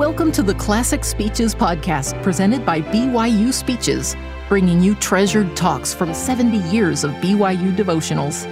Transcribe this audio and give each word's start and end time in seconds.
Welcome 0.00 0.32
to 0.32 0.42
the 0.42 0.54
Classic 0.54 1.04
Speeches 1.04 1.54
podcast 1.54 2.22
presented 2.22 2.64
by 2.64 2.80
BYU 2.80 3.52
Speeches, 3.52 4.16
bringing 4.48 4.82
you 4.82 4.94
treasured 4.94 5.54
talks 5.54 5.92
from 5.92 6.14
70 6.14 6.56
years 6.74 7.04
of 7.04 7.10
BYU 7.16 7.76
devotionals. 7.76 8.46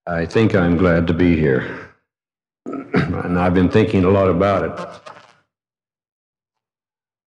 I 0.05 0.25
think 0.25 0.53
I'm 0.53 0.77
glad 0.77 1.07
to 1.07 1.13
be 1.13 1.35
here. 1.35 1.89
and 2.65 3.39
I've 3.39 3.53
been 3.53 3.69
thinking 3.69 4.03
a 4.03 4.09
lot 4.09 4.29
about 4.29 4.63
it. 4.63 5.13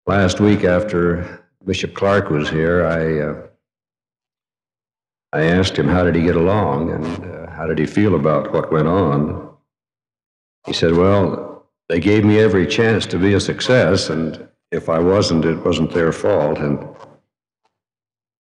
Last 0.07 0.41
week, 0.41 0.65
after 0.65 1.43
Bishop 1.65 1.95
Clark 1.95 2.29
was 2.29 2.51
here, 2.51 2.85
I 2.85 3.21
uh, 3.21 3.47
I 5.33 5.45
asked 5.45 5.79
him 5.79 5.89
how 5.89 6.05
did 6.05 6.15
he 6.15 6.23
get 6.23 6.37
along 6.37 6.91
and 6.91 7.25
uh, 7.25 7.32
how 7.63 7.69
did 7.69 7.79
he 7.79 7.87
feel 7.87 8.17
about 8.17 8.53
what 8.53 8.73
went 8.73 8.89
on. 8.89 9.49
He 10.67 10.73
said, 10.73 10.95
"Well, 10.97 11.65
they 11.89 12.01
gave 12.01 12.25
me 12.25 12.41
every 12.41 12.67
chance 12.67 13.07
to 13.07 13.19
be 13.21 13.35
a 13.35 13.41
success, 13.41 14.11
and 14.11 14.49
if 14.73 14.89
I 14.89 14.99
wasn't, 14.99 15.45
it 15.45 15.65
wasn't 15.65 15.93
their 15.93 16.11
fault." 16.11 16.59
And 16.59 16.77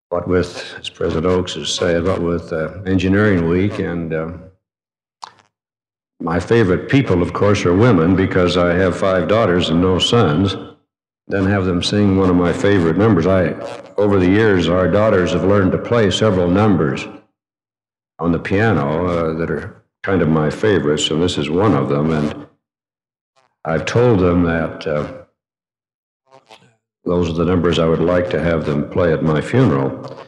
what 0.08 0.26
with, 0.26 0.74
as 0.80 0.90
President 0.90 1.26
Oaks 1.26 1.54
has 1.54 1.72
said, 1.72 2.02
what 2.02 2.20
with 2.20 2.52
uh, 2.52 2.82
Engineering 2.84 3.48
Week 3.48 3.78
and 3.78 4.12
uh, 4.12 4.32
my 6.18 6.40
favorite 6.40 6.90
people, 6.90 7.22
of 7.22 7.32
course, 7.32 7.64
are 7.64 7.76
women 7.76 8.16
because 8.16 8.56
I 8.56 8.74
have 8.74 8.98
five 8.98 9.28
daughters 9.28 9.70
and 9.70 9.80
no 9.80 10.00
sons 10.00 10.56
then 11.28 11.46
have 11.46 11.64
them 11.64 11.80
sing 11.80 12.18
one 12.18 12.28
of 12.28 12.34
my 12.34 12.52
favorite 12.52 12.96
numbers. 12.96 13.28
I, 13.28 13.52
over 13.96 14.18
the 14.18 14.28
years, 14.28 14.68
our 14.68 14.88
daughters 14.90 15.32
have 15.32 15.44
learned 15.44 15.70
to 15.72 15.78
play 15.78 16.10
several 16.10 16.50
numbers 16.50 17.06
on 18.22 18.30
the 18.30 18.38
piano 18.38 19.06
uh, 19.08 19.34
that 19.34 19.50
are 19.50 19.82
kind 20.04 20.22
of 20.22 20.28
my 20.28 20.48
favorites, 20.48 21.10
and 21.10 21.20
this 21.20 21.36
is 21.36 21.50
one 21.50 21.74
of 21.74 21.88
them. 21.88 22.12
And 22.12 22.46
I've 23.64 23.84
told 23.84 24.20
them 24.20 24.44
that 24.44 24.86
uh, 24.86 25.24
those 27.04 27.28
are 27.28 27.32
the 27.32 27.44
numbers 27.44 27.80
I 27.80 27.86
would 27.86 27.98
like 27.98 28.30
to 28.30 28.40
have 28.40 28.64
them 28.64 28.88
play 28.88 29.12
at 29.12 29.24
my 29.24 29.40
funeral. 29.40 30.24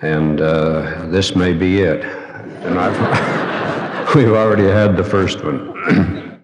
And 0.00 0.40
uh, 0.40 1.06
this 1.06 1.34
may 1.34 1.52
be 1.52 1.80
it. 1.80 2.04
And 2.04 2.78
I've, 2.78 4.14
we've 4.14 4.32
already 4.32 4.68
had 4.68 4.96
the 4.96 5.02
first 5.02 5.42
one. 5.42 5.74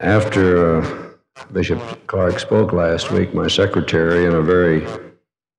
After 0.00 0.82
uh, 0.82 1.12
Bishop 1.52 1.80
Clark 2.06 2.38
spoke 2.38 2.74
last 2.74 3.10
week, 3.10 3.32
my 3.32 3.48
secretary, 3.48 4.26
in 4.26 4.34
a 4.34 4.42
very 4.42 5.05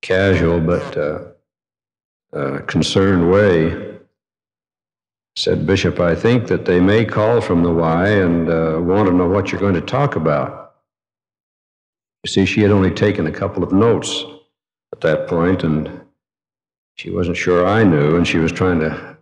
casual 0.01 0.59
but 0.59 0.97
uh, 0.97 1.19
uh, 2.33 2.59
concerned 2.67 3.31
way, 3.31 3.97
said, 5.35 5.67
Bishop, 5.67 5.99
I 5.99 6.15
think 6.15 6.47
that 6.47 6.65
they 6.65 6.79
may 6.79 7.05
call 7.05 7.41
from 7.41 7.63
the 7.63 7.71
Y 7.71 8.07
and 8.07 8.49
uh, 8.49 8.79
want 8.81 9.07
to 9.07 9.13
know 9.13 9.27
what 9.27 9.51
you're 9.51 9.61
going 9.61 9.75
to 9.75 9.81
talk 9.81 10.15
about. 10.15 10.75
You 12.23 12.29
see, 12.29 12.45
she 12.45 12.61
had 12.61 12.71
only 12.71 12.91
taken 12.91 13.27
a 13.27 13.31
couple 13.31 13.63
of 13.63 13.71
notes 13.71 14.23
at 14.91 15.01
that 15.01 15.27
point, 15.27 15.63
and 15.63 16.01
she 16.95 17.11
wasn't 17.11 17.37
sure 17.37 17.65
I 17.65 17.83
knew, 17.83 18.15
and 18.15 18.27
she 18.27 18.39
was 18.39 18.51
trying 18.51 18.79
to 18.79 19.17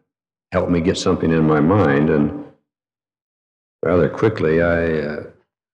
help 0.51 0.69
me 0.69 0.79
get 0.79 0.97
something 0.97 1.31
in 1.31 1.45
my 1.45 1.59
mind. 1.59 2.09
And 2.09 2.45
rather 3.83 4.07
quickly, 4.07 4.61
I, 4.61 4.99
uh, 4.99 5.23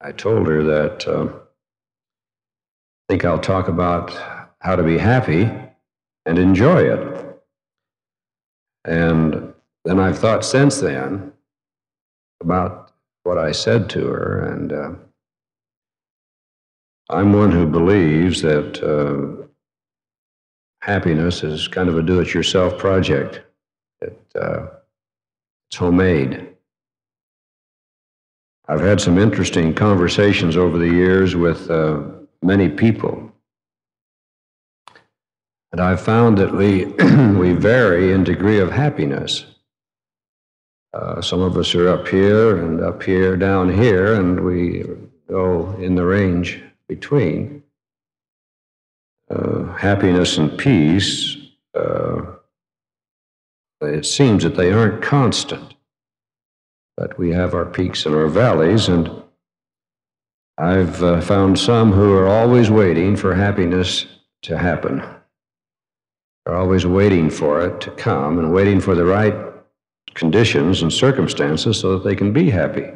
I 0.02 0.12
told 0.12 0.48
her 0.48 0.64
that 0.64 1.08
uh, 1.08 1.26
I 1.26 3.14
think 3.14 3.26
I'll 3.26 3.40
talk 3.40 3.68
about 3.68 4.12
how 4.62 4.76
to 4.76 4.84
be 4.84 4.98
happy 4.98 5.52
and 6.26 6.38
enjoy 6.38 6.84
it. 6.84 7.42
And 8.86 9.54
then 9.86 10.00
I've 10.00 10.20
thought 10.20 10.46
since 10.46 10.80
then 10.80 11.34
about 12.42 12.92
what 13.24 13.38
I 13.38 13.52
said 13.52 13.90
to 13.92 14.08
her, 14.08 14.46
and 14.46 14.74
uh, 14.74 14.92
I'm 17.10 17.34
one 17.34 17.52
who 17.52 17.68
believes 17.68 18.42
that 18.42 18.82
uh, 18.84 19.48
happiness 20.82 21.44
is 21.44 21.68
kind 21.68 21.90
of 21.90 21.98
a 21.98 22.02
do 22.02 22.20
it 22.20 22.34
yourself 22.34 22.78
project. 22.78 23.42
It, 24.02 24.20
uh, 24.40 24.68
it's 25.70 25.78
homemade. 25.78 26.48
I've 28.68 28.82
had 28.82 29.02
some 29.02 29.18
interesting 29.18 29.74
conversations 29.74 30.56
over 30.56 30.78
the 30.78 30.90
years 30.90 31.36
with 31.36 31.70
uh, 31.70 32.02
many 32.42 32.70
people. 32.70 33.31
And 35.72 35.80
I've 35.80 36.02
found 36.02 36.38
that 36.38 36.54
we, 36.54 36.86
we 37.40 37.54
vary 37.54 38.12
in 38.12 38.24
degree 38.24 38.60
of 38.60 38.72
happiness. 38.72 39.46
Uh, 40.94 41.22
some 41.22 41.42
of 41.42 41.56
us 41.56 41.74
are 41.74 41.88
up 41.88 42.08
here 42.08 42.58
and 42.58 42.82
up 42.82 43.02
here, 43.02 43.38
down 43.38 43.72
here, 43.72 44.14
and 44.14 44.44
we 44.44 44.84
go 45.30 45.74
in 45.80 45.96
the 45.96 46.06
range 46.06 46.62
between. 46.88 47.64
Uh, 49.30 49.64
happiness 49.76 50.38
and 50.38 50.58
peace, 50.58 51.38
uh, 51.74 52.22
it 53.80 54.06
seems 54.06 54.44
that 54.44 54.58
they 54.58 54.74
aren't 54.74 55.02
constant. 55.02 55.74
But 56.98 57.18
we 57.18 57.32
have 57.32 57.54
our 57.54 57.66
peaks 57.66 58.06
and 58.06 58.14
our 58.14 58.28
valleys, 58.28 58.90
and 58.90 59.10
I've 60.58 61.02
uh, 61.02 61.22
found 61.22 61.58
some 61.58 61.94
who 61.94 62.14
are 62.14 62.28
always 62.28 62.70
waiting 62.70 63.16
for 63.16 63.34
happiness 63.34 64.06
to 64.42 64.58
happen. 64.58 65.02
They're 66.46 66.56
always 66.56 66.86
waiting 66.86 67.30
for 67.30 67.62
it 67.62 67.82
to 67.82 67.92
come 67.92 68.40
and 68.40 68.54
waiting 68.54 68.80
for 68.80 68.96
the 68.96 69.06
right 69.06 69.36
conditions 70.14 70.82
and 70.82 70.92
circumstances 70.92 71.80
so 71.80 71.94
that 71.94 72.04
they 72.04 72.16
can 72.16 72.34
be 72.34 72.50
happy. 72.50 72.88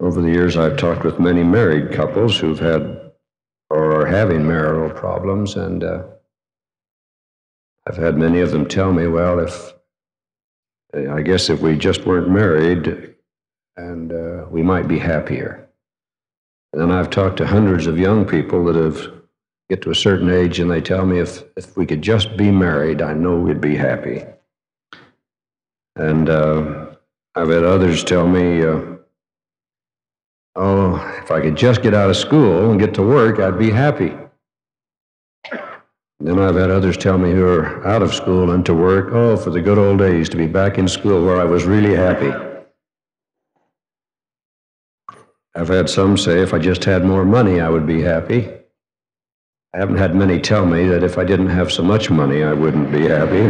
Over 0.00 0.20
the 0.20 0.30
years, 0.30 0.56
I've 0.56 0.76
talked 0.76 1.04
with 1.04 1.20
many 1.20 1.42
married 1.42 1.92
couples 1.92 2.38
who've 2.38 2.58
had 2.58 3.12
or 3.70 4.00
are 4.00 4.06
having 4.06 4.46
marital 4.46 4.90
problems, 4.90 5.56
and 5.56 5.82
uh, 5.82 6.04
I've 7.86 7.96
had 7.96 8.16
many 8.16 8.40
of 8.40 8.52
them 8.52 8.66
tell 8.66 8.92
me, 8.92 9.06
well, 9.08 9.40
if 9.40 9.72
I 10.94 11.22
guess 11.22 11.50
if 11.50 11.60
we 11.60 11.76
just 11.76 12.06
weren't 12.06 12.30
married, 12.30 13.14
and 13.76 14.12
uh, 14.12 14.46
we 14.50 14.62
might 14.62 14.88
be 14.88 14.98
happier. 14.98 15.68
And 16.72 16.80
then 16.80 16.90
I've 16.90 17.10
talked 17.10 17.38
to 17.38 17.46
hundreds 17.46 17.86
of 17.86 17.98
young 17.98 18.24
people 18.24 18.64
that 18.66 18.76
have 18.76 19.12
get 19.68 19.82
to 19.82 19.90
a 19.90 19.94
certain 19.94 20.30
age, 20.30 20.60
and 20.60 20.70
they 20.70 20.80
tell 20.80 21.04
me 21.04 21.18
if 21.18 21.42
if 21.56 21.76
we 21.76 21.86
could 21.86 22.02
just 22.02 22.36
be 22.36 22.50
married, 22.50 23.02
I 23.02 23.14
know 23.14 23.38
we'd 23.38 23.60
be 23.60 23.76
happy. 23.76 24.24
And 25.96 26.28
uh, 26.28 26.86
I've 27.34 27.48
had 27.48 27.64
others 27.64 28.04
tell 28.04 28.28
me, 28.28 28.62
uh, 28.62 28.80
"Oh, 30.54 30.96
if 31.22 31.30
I 31.30 31.40
could 31.40 31.56
just 31.56 31.82
get 31.82 31.94
out 31.94 32.10
of 32.10 32.16
school 32.16 32.70
and 32.70 32.80
get 32.80 32.94
to 32.94 33.02
work, 33.02 33.40
I'd 33.40 33.58
be 33.58 33.70
happy." 33.70 34.12
Then 36.18 36.38
I've 36.38 36.56
had 36.56 36.70
others 36.70 36.96
tell 36.96 37.18
me 37.18 37.32
who 37.32 37.46
are 37.46 37.86
out 37.86 38.02
of 38.02 38.14
school 38.14 38.52
and 38.52 38.64
to 38.64 38.72
work, 38.74 39.10
oh, 39.12 39.36
for 39.36 39.50
the 39.50 39.60
good 39.60 39.76
old 39.76 39.98
days 39.98 40.30
to 40.30 40.36
be 40.36 40.46
back 40.46 40.78
in 40.78 40.88
school 40.88 41.22
where 41.24 41.38
I 41.38 41.44
was 41.44 41.64
really 41.64 41.94
happy. 41.94 42.32
I've 45.54 45.68
had 45.68 45.90
some 45.90 46.16
say 46.16 46.40
if 46.40 46.54
I 46.54 46.58
just 46.58 46.84
had 46.84 47.04
more 47.04 47.24
money, 47.24 47.60
I 47.60 47.68
would 47.68 47.86
be 47.86 48.00
happy. 48.00 48.48
I 49.76 49.80
haven't 49.80 49.98
had 49.98 50.14
many 50.14 50.40
tell 50.40 50.64
me 50.64 50.86
that 50.86 51.02
if 51.02 51.18
I 51.18 51.24
didn't 51.24 51.50
have 51.50 51.70
so 51.70 51.82
much 51.82 52.08
money, 52.08 52.42
I 52.42 52.54
wouldn't 52.54 52.90
be 52.90 53.02
happy. 53.02 53.44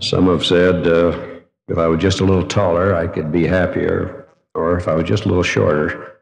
some 0.00 0.24
have 0.28 0.46
said 0.46 0.86
uh, 0.86 1.40
if 1.68 1.76
I 1.76 1.86
was 1.86 2.00
just 2.00 2.20
a 2.20 2.24
little 2.24 2.46
taller, 2.46 2.94
I 2.94 3.06
could 3.06 3.30
be 3.30 3.46
happier, 3.46 4.26
or 4.54 4.78
if 4.78 4.88
I 4.88 4.94
was 4.94 5.06
just 5.06 5.26
a 5.26 5.28
little 5.28 5.42
shorter, 5.42 6.20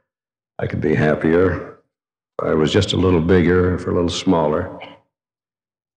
I 0.59 0.67
could 0.67 0.81
be 0.81 0.97
happier. 0.97 1.79
I 2.43 2.55
was 2.55 2.73
just 2.73 2.93
a 2.93 2.97
little 2.97 3.21
bigger, 3.21 3.77
if 3.77 3.87
a 3.87 3.93
little 3.93 4.09
smaller. 4.09 4.77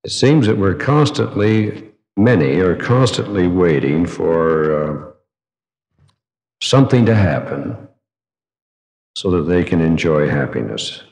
It 0.03 0.11
seems 0.11 0.45
that 0.45 0.59
we're 0.59 0.75
constantly, 0.75 1.93
many 2.15 2.59
are 2.59 2.75
constantly 2.75 3.47
waiting 3.47 4.05
for 4.05 4.83
uh, 4.83 5.11
something 6.61 7.07
to 7.07 7.15
happen 7.15 7.88
so 9.19 9.29
that 9.31 9.51
they 9.51 9.65
can 9.65 9.81
enjoy 9.81 10.29
happiness. 10.29 11.03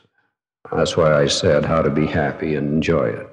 That's 0.74 0.96
why 0.96 1.12
I 1.12 1.26
said 1.26 1.66
how 1.66 1.82
to 1.82 1.90
be 1.90 2.06
happy 2.06 2.54
and 2.54 2.72
enjoy 2.72 3.08
it. 3.08 3.28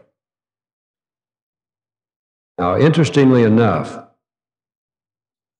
Now, 2.57 2.77
interestingly 2.77 3.43
enough, 3.43 3.97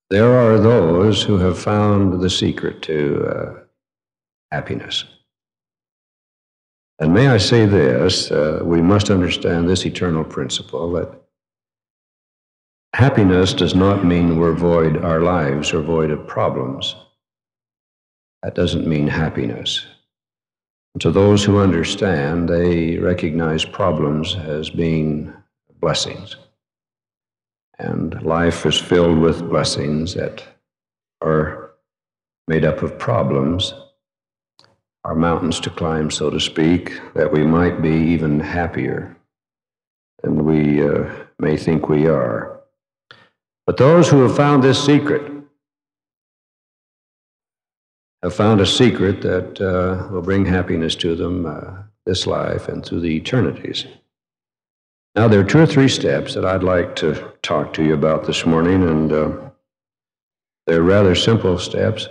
there 0.09 0.33
are 0.33 0.59
those 0.59 1.23
who 1.23 1.37
have 1.37 1.57
found 1.57 2.21
the 2.21 2.29
secret 2.29 2.81
to 2.81 3.25
uh, 3.25 3.53
happiness. 4.51 5.05
And 6.99 7.13
may 7.13 7.29
I 7.29 7.37
say 7.37 7.65
this 7.65 8.31
uh, 8.31 8.59
we 8.65 8.81
must 8.81 9.09
understand 9.09 9.69
this 9.69 9.85
eternal 9.85 10.25
principle 10.25 10.91
that 10.91 11.21
happiness 12.93 13.53
does 13.53 13.75
not 13.75 14.03
mean 14.03 14.37
we're 14.37 14.51
void, 14.51 14.97
our 15.05 15.21
lives 15.21 15.73
are 15.73 15.81
void 15.81 16.11
of 16.11 16.27
problems. 16.27 16.95
That 18.43 18.55
doesn't 18.55 18.87
mean 18.87 19.07
happiness. 19.07 19.85
To 20.99 21.11
those 21.11 21.43
who 21.43 21.59
understand, 21.59 22.47
they 22.47 22.97
recognize 22.97 23.65
problems 23.65 24.35
as 24.35 24.69
being 24.69 25.33
blessings. 25.81 26.37
And 27.79 28.21
life 28.21 28.65
is 28.65 28.79
filled 28.79 29.19
with 29.19 29.49
blessings 29.49 30.13
that 30.13 30.43
are 31.21 31.71
made 32.47 32.63
up 32.63 32.81
of 32.81 32.97
problems, 32.97 33.73
are 35.03 35.15
mountains 35.15 35.59
to 35.61 35.69
climb, 35.69 36.09
so 36.09 36.29
to 36.29 36.39
speak, 36.39 36.99
that 37.13 37.31
we 37.31 37.43
might 37.43 37.81
be 37.81 37.89
even 37.89 38.39
happier 38.39 39.17
than 40.23 40.45
we 40.45 40.87
uh, 40.87 41.09
may 41.39 41.57
think 41.57 41.89
we 41.89 42.07
are. 42.07 42.61
But 43.65 43.77
those 43.77 44.07
who 44.09 44.21
have 44.23 44.35
found 44.35 44.63
this 44.63 44.83
secret 44.83 45.34
have 48.25 48.33
found 48.33 48.59
a 48.59 48.65
secret 48.65 49.21
that 49.21 49.61
uh, 49.61 50.11
will 50.11 50.21
bring 50.21 50.45
happiness 50.45 50.95
to 50.95 51.15
them 51.15 51.45
uh, 51.45 51.83
this 52.07 52.25
life 52.25 52.67
and 52.67 52.83
through 52.83 52.99
the 52.99 53.15
eternities. 53.15 53.85
Now, 55.15 55.27
there 55.27 55.39
are 55.39 55.43
two 55.43 55.59
or 55.59 55.67
three 55.67 55.87
steps 55.87 56.33
that 56.33 56.43
I'd 56.43 56.63
like 56.63 56.95
to 56.97 57.33
talk 57.43 57.71
to 57.73 57.83
you 57.83 57.93
about 57.93 58.25
this 58.25 58.43
morning, 58.43 58.81
and 58.81 59.13
uh, 59.13 59.31
they're 60.65 60.81
rather 60.81 61.13
simple 61.13 61.59
steps. 61.59 62.07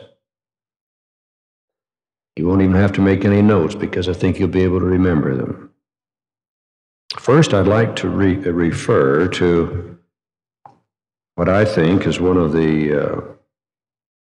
You 2.36 2.46
won't 2.46 2.62
even 2.62 2.76
have 2.76 2.92
to 2.92 3.00
make 3.00 3.24
any 3.24 3.42
notes 3.42 3.74
because 3.74 4.08
I 4.08 4.12
think 4.12 4.38
you'll 4.38 4.48
be 4.48 4.62
able 4.62 4.78
to 4.78 4.86
remember 4.86 5.36
them. 5.36 5.72
First, 7.18 7.52
I'd 7.52 7.66
like 7.66 7.96
to 7.96 8.08
re- 8.08 8.36
refer 8.36 9.26
to 9.28 9.98
what 11.34 11.48
I 11.48 11.64
think 11.64 12.06
is 12.06 12.20
one 12.20 12.36
of 12.36 12.52
the 12.52 13.02
uh, 13.02 13.20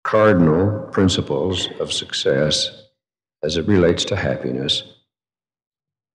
cardinal 0.10 0.88
principles 0.92 1.70
of 1.80 1.94
success 1.94 2.88
as 3.44 3.58
it 3.58 3.68
relates 3.68 4.04
to 4.04 4.16
happiness 4.16 4.82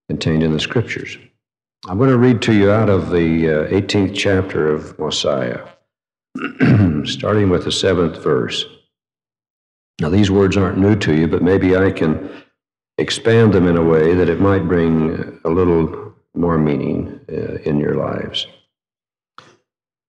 contained 0.09 0.43
in 0.43 0.53
the 0.53 0.59
scriptures. 0.59 1.17
I'm 1.87 1.99
going 1.99 2.11
to 2.11 2.19
read 2.19 2.43
to 2.43 2.53
you 2.53 2.73
out 2.73 2.91
of 2.91 3.11
the 3.11 3.49
uh, 3.49 3.69
18th 3.69 4.17
chapter 4.17 4.67
of 4.67 4.99
Mosiah, 4.99 5.69
starting 7.05 7.51
with 7.51 7.63
the 7.67 7.71
seventh 7.71 8.21
verse. 8.21 8.65
Now, 10.01 10.09
these 10.09 10.29
words 10.29 10.57
aren't 10.57 10.79
new 10.79 10.97
to 10.97 11.15
you, 11.15 11.29
but 11.29 11.43
maybe 11.43 11.77
I 11.77 11.93
can 11.93 12.29
expand 12.99 13.53
them 13.53 13.69
in 13.69 13.77
a 13.77 13.85
way 13.85 14.13
that 14.17 14.29
it 14.29 14.41
might 14.41 14.67
bring 14.67 15.41
a 15.45 15.51
little 15.51 16.13
more 16.35 16.59
meaning 16.59 17.21
uh, 17.31 17.59
in 17.63 17.79
your 17.79 17.95
lives. 17.95 18.49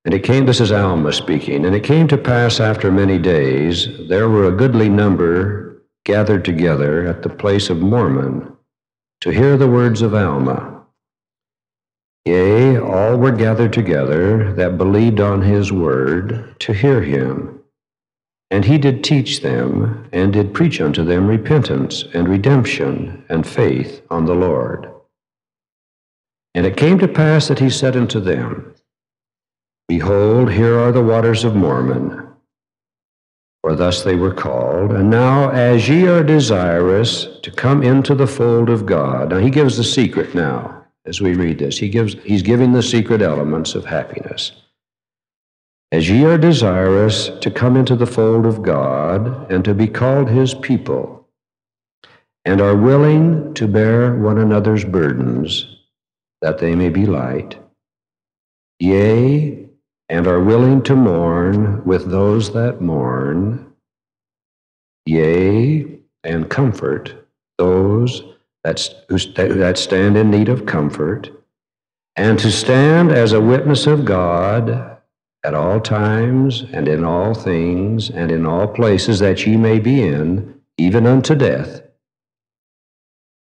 And 0.05 0.13
it 0.13 0.23
came, 0.23 0.45
this 0.45 0.61
is 0.61 0.71
Alma 0.71 1.11
speaking, 1.11 1.65
and 1.65 1.75
it 1.75 1.83
came 1.83 2.07
to 2.09 2.17
pass 2.17 2.59
after 2.59 2.91
many 2.91 3.17
days, 3.17 3.87
there 4.07 4.29
were 4.29 4.47
a 4.47 4.55
goodly 4.55 4.87
number 4.87 5.83
gathered 6.05 6.45
together 6.45 7.07
at 7.07 7.23
the 7.23 7.29
place 7.29 7.71
of 7.71 7.79
Mormon 7.79 8.55
to 9.21 9.31
hear 9.31 9.57
the 9.57 9.67
words 9.67 10.03
of 10.03 10.13
Alma. 10.13 10.83
Yea, 12.25 12.77
all 12.77 13.17
were 13.17 13.31
gathered 13.31 13.73
together 13.73 14.53
that 14.53 14.77
believed 14.77 15.19
on 15.19 15.41
his 15.41 15.71
word 15.71 16.55
to 16.59 16.73
hear 16.73 17.01
him. 17.01 17.59
And 18.51 18.65
he 18.65 18.77
did 18.77 19.03
teach 19.03 19.41
them, 19.41 20.07
and 20.11 20.31
did 20.31 20.53
preach 20.53 20.79
unto 20.79 21.03
them 21.03 21.25
repentance 21.25 22.03
and 22.13 22.27
redemption 22.27 23.25
and 23.27 23.45
faith 23.45 24.03
on 24.11 24.25
the 24.25 24.35
Lord. 24.35 24.87
And 26.53 26.67
it 26.67 26.77
came 26.77 26.99
to 26.99 27.07
pass 27.07 27.47
that 27.47 27.59
he 27.59 27.71
said 27.71 27.97
unto 27.97 28.19
them, 28.19 28.75
Behold, 29.87 30.51
here 30.51 30.79
are 30.79 30.91
the 30.91 31.03
waters 31.03 31.43
of 31.43 31.55
Mormon, 31.55 32.27
for 33.61 33.75
thus 33.75 34.03
they 34.03 34.15
were 34.15 34.33
called. 34.33 34.91
And 34.91 35.09
now, 35.09 35.51
as 35.51 35.87
ye 35.87 36.07
are 36.07 36.23
desirous 36.23 37.27
to 37.43 37.51
come 37.51 37.83
into 37.83 38.15
the 38.15 38.27
fold 38.27 38.69
of 38.69 38.85
God, 38.85 39.29
now 39.29 39.37
he 39.37 39.49
gives 39.49 39.77
the 39.77 39.83
secret 39.83 40.33
now 40.33 40.85
as 41.05 41.21
we 41.21 41.35
read 41.35 41.59
this. 41.59 41.77
He 41.77 41.89
gives, 41.89 42.15
he's 42.23 42.41
giving 42.41 42.73
the 42.73 42.83
secret 42.83 43.21
elements 43.21 43.75
of 43.75 43.85
happiness. 43.85 44.51
As 45.91 46.09
ye 46.09 46.25
are 46.25 46.37
desirous 46.37 47.29
to 47.41 47.51
come 47.51 47.77
into 47.77 47.95
the 47.95 48.07
fold 48.07 48.45
of 48.45 48.63
God 48.63 49.51
and 49.51 49.63
to 49.63 49.73
be 49.73 49.87
called 49.87 50.29
his 50.29 50.53
people, 50.55 51.27
and 52.43 52.59
are 52.59 52.75
willing 52.75 53.53
to 53.53 53.67
bear 53.67 54.15
one 54.15 54.37
another's 54.37 54.83
burdens, 54.83 55.77
that 56.41 56.57
they 56.57 56.75
may 56.75 56.89
be 56.89 57.05
light, 57.05 57.57
yea, 58.79 59.64
and 60.09 60.27
are 60.27 60.43
willing 60.43 60.81
to 60.83 60.95
mourn 60.95 61.83
with 61.83 62.09
those 62.11 62.53
that 62.53 62.81
mourn, 62.81 63.73
yea, 65.05 65.99
and 66.23 66.49
comfort 66.49 67.27
those 67.57 68.23
that's, 68.63 68.89
that 69.09 69.77
stand 69.77 70.17
in 70.17 70.31
need 70.31 70.49
of 70.49 70.65
comfort, 70.65 71.29
and 72.15 72.39
to 72.39 72.51
stand 72.51 73.11
as 73.11 73.31
a 73.31 73.41
witness 73.41 73.87
of 73.87 74.05
God 74.05 74.97
at 75.43 75.53
all 75.53 75.79
times 75.79 76.63
and 76.73 76.87
in 76.87 77.03
all 77.03 77.35
things 77.35 78.09
and 78.09 78.31
in 78.31 78.45
all 78.45 78.67
places 78.67 79.19
that 79.19 79.45
ye 79.45 79.55
may 79.55 79.77
be 79.79 80.01
in, 80.01 80.59
even 80.77 81.05
unto 81.05 81.35
death. 81.35 81.83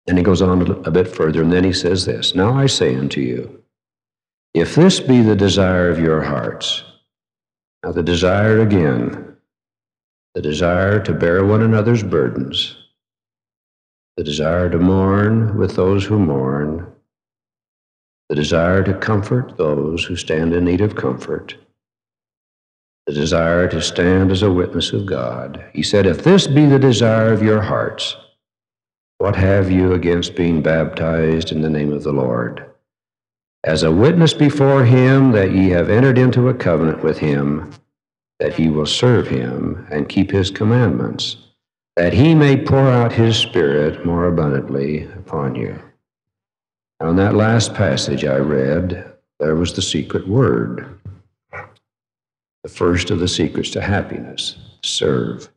And 0.06 0.16
he 0.16 0.24
goes 0.24 0.42
on 0.42 0.62
a 0.84 0.90
bit 0.90 1.06
further, 1.06 1.42
and 1.42 1.52
then 1.52 1.64
he 1.64 1.72
says 1.72 2.06
this 2.06 2.34
Now 2.34 2.54
I 2.54 2.66
say 2.66 2.96
unto 2.96 3.20
you, 3.20 3.61
if 4.54 4.74
this 4.74 5.00
be 5.00 5.22
the 5.22 5.36
desire 5.36 5.88
of 5.88 5.98
your 5.98 6.22
hearts, 6.22 6.84
now 7.82 7.92
the 7.92 8.02
desire 8.02 8.60
again, 8.60 9.36
the 10.34 10.42
desire 10.42 11.00
to 11.00 11.14
bear 11.14 11.44
one 11.44 11.62
another's 11.62 12.02
burdens, 12.02 12.76
the 14.16 14.24
desire 14.24 14.68
to 14.68 14.78
mourn 14.78 15.56
with 15.56 15.74
those 15.74 16.04
who 16.04 16.18
mourn, 16.18 16.86
the 18.28 18.34
desire 18.34 18.82
to 18.82 18.94
comfort 18.94 19.56
those 19.56 20.04
who 20.04 20.16
stand 20.16 20.52
in 20.52 20.64
need 20.64 20.80
of 20.80 20.96
comfort, 20.96 21.56
the 23.06 23.12
desire 23.12 23.68
to 23.68 23.80
stand 23.80 24.30
as 24.30 24.42
a 24.42 24.52
witness 24.52 24.92
of 24.92 25.06
God. 25.06 25.64
He 25.72 25.82
said, 25.82 26.06
If 26.06 26.22
this 26.24 26.46
be 26.46 26.66
the 26.66 26.78
desire 26.78 27.32
of 27.32 27.42
your 27.42 27.62
hearts, 27.62 28.16
what 29.18 29.36
have 29.36 29.70
you 29.70 29.92
against 29.92 30.36
being 30.36 30.62
baptized 30.62 31.52
in 31.52 31.62
the 31.62 31.70
name 31.70 31.92
of 31.92 32.02
the 32.02 32.12
Lord? 32.12 32.71
As 33.64 33.82
a 33.82 33.92
witness 33.92 34.34
before 34.34 34.84
him 34.84 35.32
that 35.32 35.52
ye 35.52 35.70
have 35.70 35.88
entered 35.88 36.18
into 36.18 36.48
a 36.48 36.54
covenant 36.54 37.02
with 37.02 37.18
him, 37.18 37.70
that 38.40 38.58
ye 38.58 38.68
will 38.68 38.86
serve 38.86 39.28
him 39.28 39.86
and 39.90 40.08
keep 40.08 40.30
his 40.30 40.50
commandments 40.50 41.36
that 41.96 42.12
he 42.12 42.34
may 42.34 42.56
pour 42.56 42.88
out 42.88 43.12
his 43.12 43.36
Spirit 43.36 44.04
more 44.04 44.26
abundantly 44.26 45.04
upon 45.12 45.54
you. 45.54 45.78
On 47.00 47.16
that 47.16 47.34
last 47.34 47.74
passage 47.74 48.24
I 48.24 48.36
read, 48.36 49.12
there 49.40 49.56
was 49.56 49.72
the 49.72 49.82
secret 49.82 50.26
word, 50.26 50.98
the 52.62 52.68
first 52.68 53.10
of 53.10 53.18
the 53.18 53.28
secrets 53.28 53.70
to 53.70 53.80
happiness 53.80 54.56
serve. 54.82 55.50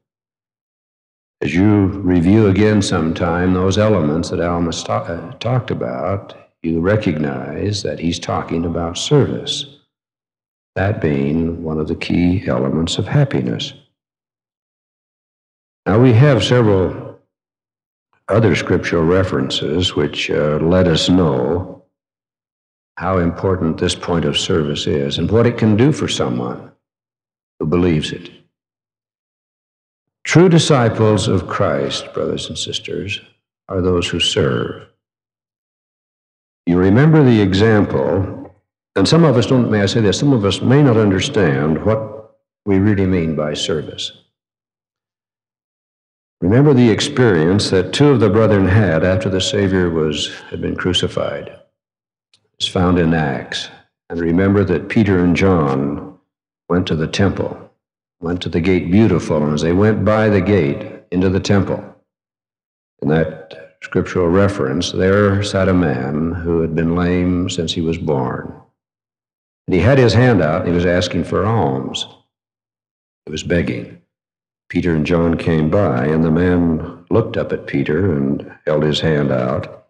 As 1.41 1.53
you 1.53 1.87
review 1.87 2.47
again 2.47 2.81
sometime 2.81 3.53
those 3.53 3.77
elements 3.77 4.29
that 4.29 4.39
Alma 4.39 4.71
uh, 4.71 5.31
talked 5.33 5.69
about, 5.69 6.35
you 6.65 6.79
recognize 6.79 7.83
that 7.83 7.99
he's 7.99 8.19
talking 8.19 8.65
about 8.65 8.97
service, 8.97 9.65
that 10.75 10.99
being 10.99 11.63
one 11.63 11.79
of 11.79 11.87
the 11.87 11.95
key 11.95 12.45
elements 12.47 12.97
of 12.97 13.07
happiness. 13.07 13.73
Now, 15.85 15.99
we 15.99 16.13
have 16.13 16.43
several 16.43 17.19
other 18.27 18.55
scriptural 18.55 19.03
references 19.03 19.95
which 19.95 20.31
uh, 20.31 20.57
let 20.57 20.87
us 20.87 21.07
know 21.09 21.83
how 22.97 23.19
important 23.19 23.77
this 23.77 23.93
point 23.93 24.25
of 24.25 24.37
service 24.37 24.87
is 24.87 25.19
and 25.19 25.29
what 25.29 25.45
it 25.45 25.57
can 25.57 25.77
do 25.77 25.91
for 25.91 26.07
someone 26.07 26.71
who 27.59 27.67
believes 27.67 28.11
it. 28.11 28.31
True 30.23 30.49
disciples 30.49 31.27
of 31.27 31.47
Christ, 31.47 32.11
brothers 32.13 32.49
and 32.49 32.57
sisters, 32.57 33.21
are 33.69 33.81
those 33.81 34.07
who 34.07 34.19
serve. 34.19 34.87
You 36.65 36.79
remember 36.79 37.23
the 37.23 37.41
example, 37.41 38.55
and 38.95 39.07
some 39.07 39.23
of 39.23 39.37
us 39.37 39.45
don't, 39.45 39.69
may 39.69 39.81
I 39.81 39.85
say 39.85 40.01
this, 40.01 40.19
some 40.19 40.33
of 40.33 40.45
us 40.45 40.61
may 40.61 40.81
not 40.81 40.97
understand 40.97 41.85
what 41.85 42.37
we 42.65 42.79
really 42.79 43.05
mean 43.05 43.35
by 43.35 43.53
service. 43.53 44.11
Remember 46.41 46.73
the 46.73 46.89
experience 46.89 47.69
that 47.69 47.93
two 47.93 48.09
of 48.09 48.19
the 48.19 48.29
brethren 48.29 48.67
had 48.67 49.03
after 49.03 49.29
the 49.29 49.41
Savior 49.41 49.89
was, 49.89 50.33
had 50.49 50.61
been 50.61 50.75
crucified. 50.75 51.59
It's 52.57 52.67
found 52.67 52.97
in 52.99 53.13
Acts. 53.13 53.69
And 54.09 54.19
remember 54.19 54.63
that 54.63 54.89
Peter 54.89 55.19
and 55.23 55.35
John 55.35 56.17
went 56.69 56.87
to 56.87 56.95
the 56.95 57.07
temple, 57.07 57.71
went 58.19 58.41
to 58.41 58.49
the 58.49 58.61
gate 58.61 58.91
beautiful, 58.91 59.43
and 59.43 59.53
as 59.53 59.61
they 59.61 59.73
went 59.73 60.05
by 60.05 60.29
the 60.29 60.41
gate 60.41 61.03
into 61.11 61.29
the 61.29 61.39
temple, 61.39 61.83
in 63.01 63.09
that 63.09 63.64
scriptural 63.85 64.27
reference, 64.29 64.91
there 64.91 65.43
sat 65.43 65.69
a 65.69 65.73
man 65.73 66.31
who 66.31 66.61
had 66.61 66.73
been 66.73 66.95
lame 66.95 67.47
since 67.51 67.71
he 67.71 67.81
was 67.81 67.99
born. 67.99 68.51
And 69.67 69.75
he 69.75 69.79
had 69.79 69.99
his 69.99 70.13
hand 70.13 70.41
out, 70.41 70.61
and 70.61 70.69
he 70.69 70.73
was 70.73 70.87
asking 70.87 71.25
for 71.25 71.45
alms. 71.45 72.07
He 73.27 73.31
was 73.31 73.43
begging. 73.43 74.01
Peter 74.69 74.95
and 74.95 75.05
John 75.05 75.37
came 75.37 75.69
by, 75.69 76.07
and 76.07 76.23
the 76.23 76.31
man 76.31 77.05
looked 77.11 77.37
up 77.37 77.53
at 77.53 77.67
Peter 77.67 78.11
and 78.11 78.51
held 78.65 78.81
his 78.81 79.01
hand 79.01 79.31
out. 79.31 79.85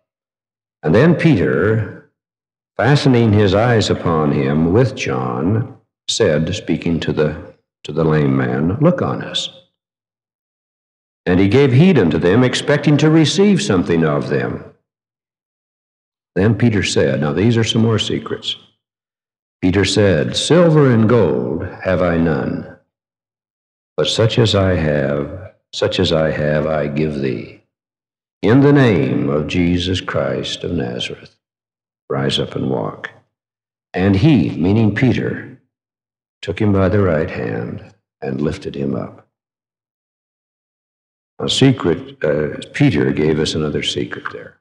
And 0.84 0.94
then 0.94 1.16
Peter, 1.16 2.12
fastening 2.76 3.32
his 3.32 3.56
eyes 3.56 3.90
upon 3.90 4.34
him 4.34 4.74
with 4.74 4.96
John, 4.96 5.78
said, 6.10 6.54
speaking 6.54 7.00
to 7.00 7.14
the, 7.14 7.56
to 7.86 7.94
the 7.94 8.04
lame 8.04 8.36
man, 8.36 8.78
Look 8.82 9.02
on 9.02 9.24
us. 9.24 9.50
And 11.26 11.40
he 11.40 11.48
gave 11.48 11.72
heed 11.72 11.98
unto 11.98 12.18
them, 12.18 12.44
expecting 12.44 12.98
to 12.98 13.10
receive 13.10 13.62
something 13.62 14.04
of 14.06 14.30
them. 14.30 14.64
Then 16.36 16.56
Peter 16.56 16.84
said, 16.84 17.22
Now 17.22 17.34
these 17.34 17.58
are 17.58 17.64
some 17.64 17.82
more 17.82 18.00
secrets. 18.00 18.56
Peter 19.62 19.86
said, 19.86 20.36
Silver 20.36 20.92
and 20.92 21.10
gold 21.10 21.66
have 21.84 22.02
I 22.02 22.18
none 22.18 22.76
but 23.98 24.08
such 24.08 24.38
as 24.38 24.56
I 24.56 24.76
have, 24.76 25.54
such 25.74 26.00
as 26.00 26.12
I 26.12 26.32
have, 26.32 26.68
I 26.68 26.88
give 26.88 27.16
thee. 27.16 27.62
In 28.42 28.62
the 28.62 28.74
name 28.74 29.30
of 29.30 29.48
Jesus 29.48 30.02
Christ 30.02 30.64
of 30.64 30.72
Nazareth, 30.72 31.36
rise 32.10 32.38
up 32.38 32.56
and 32.56 32.70
walk. 32.70 33.10
And 33.94 34.18
he, 34.18 34.50
meaning 34.50 34.94
Peter, 34.94 35.62
took 36.42 36.60
him 36.60 36.74
by 36.74 36.90
the 36.90 37.02
right 37.02 37.30
hand 37.30 37.96
and 38.22 38.42
lifted 38.42 38.76
him 38.76 38.96
up. 38.96 39.25
A 41.40 41.50
secret, 41.50 42.24
uh, 42.24 42.58
Peter 42.74 43.12
gave 43.12 43.40
us 43.40 43.56
another 43.56 43.84
secret 43.84 44.26
there. 44.32 44.58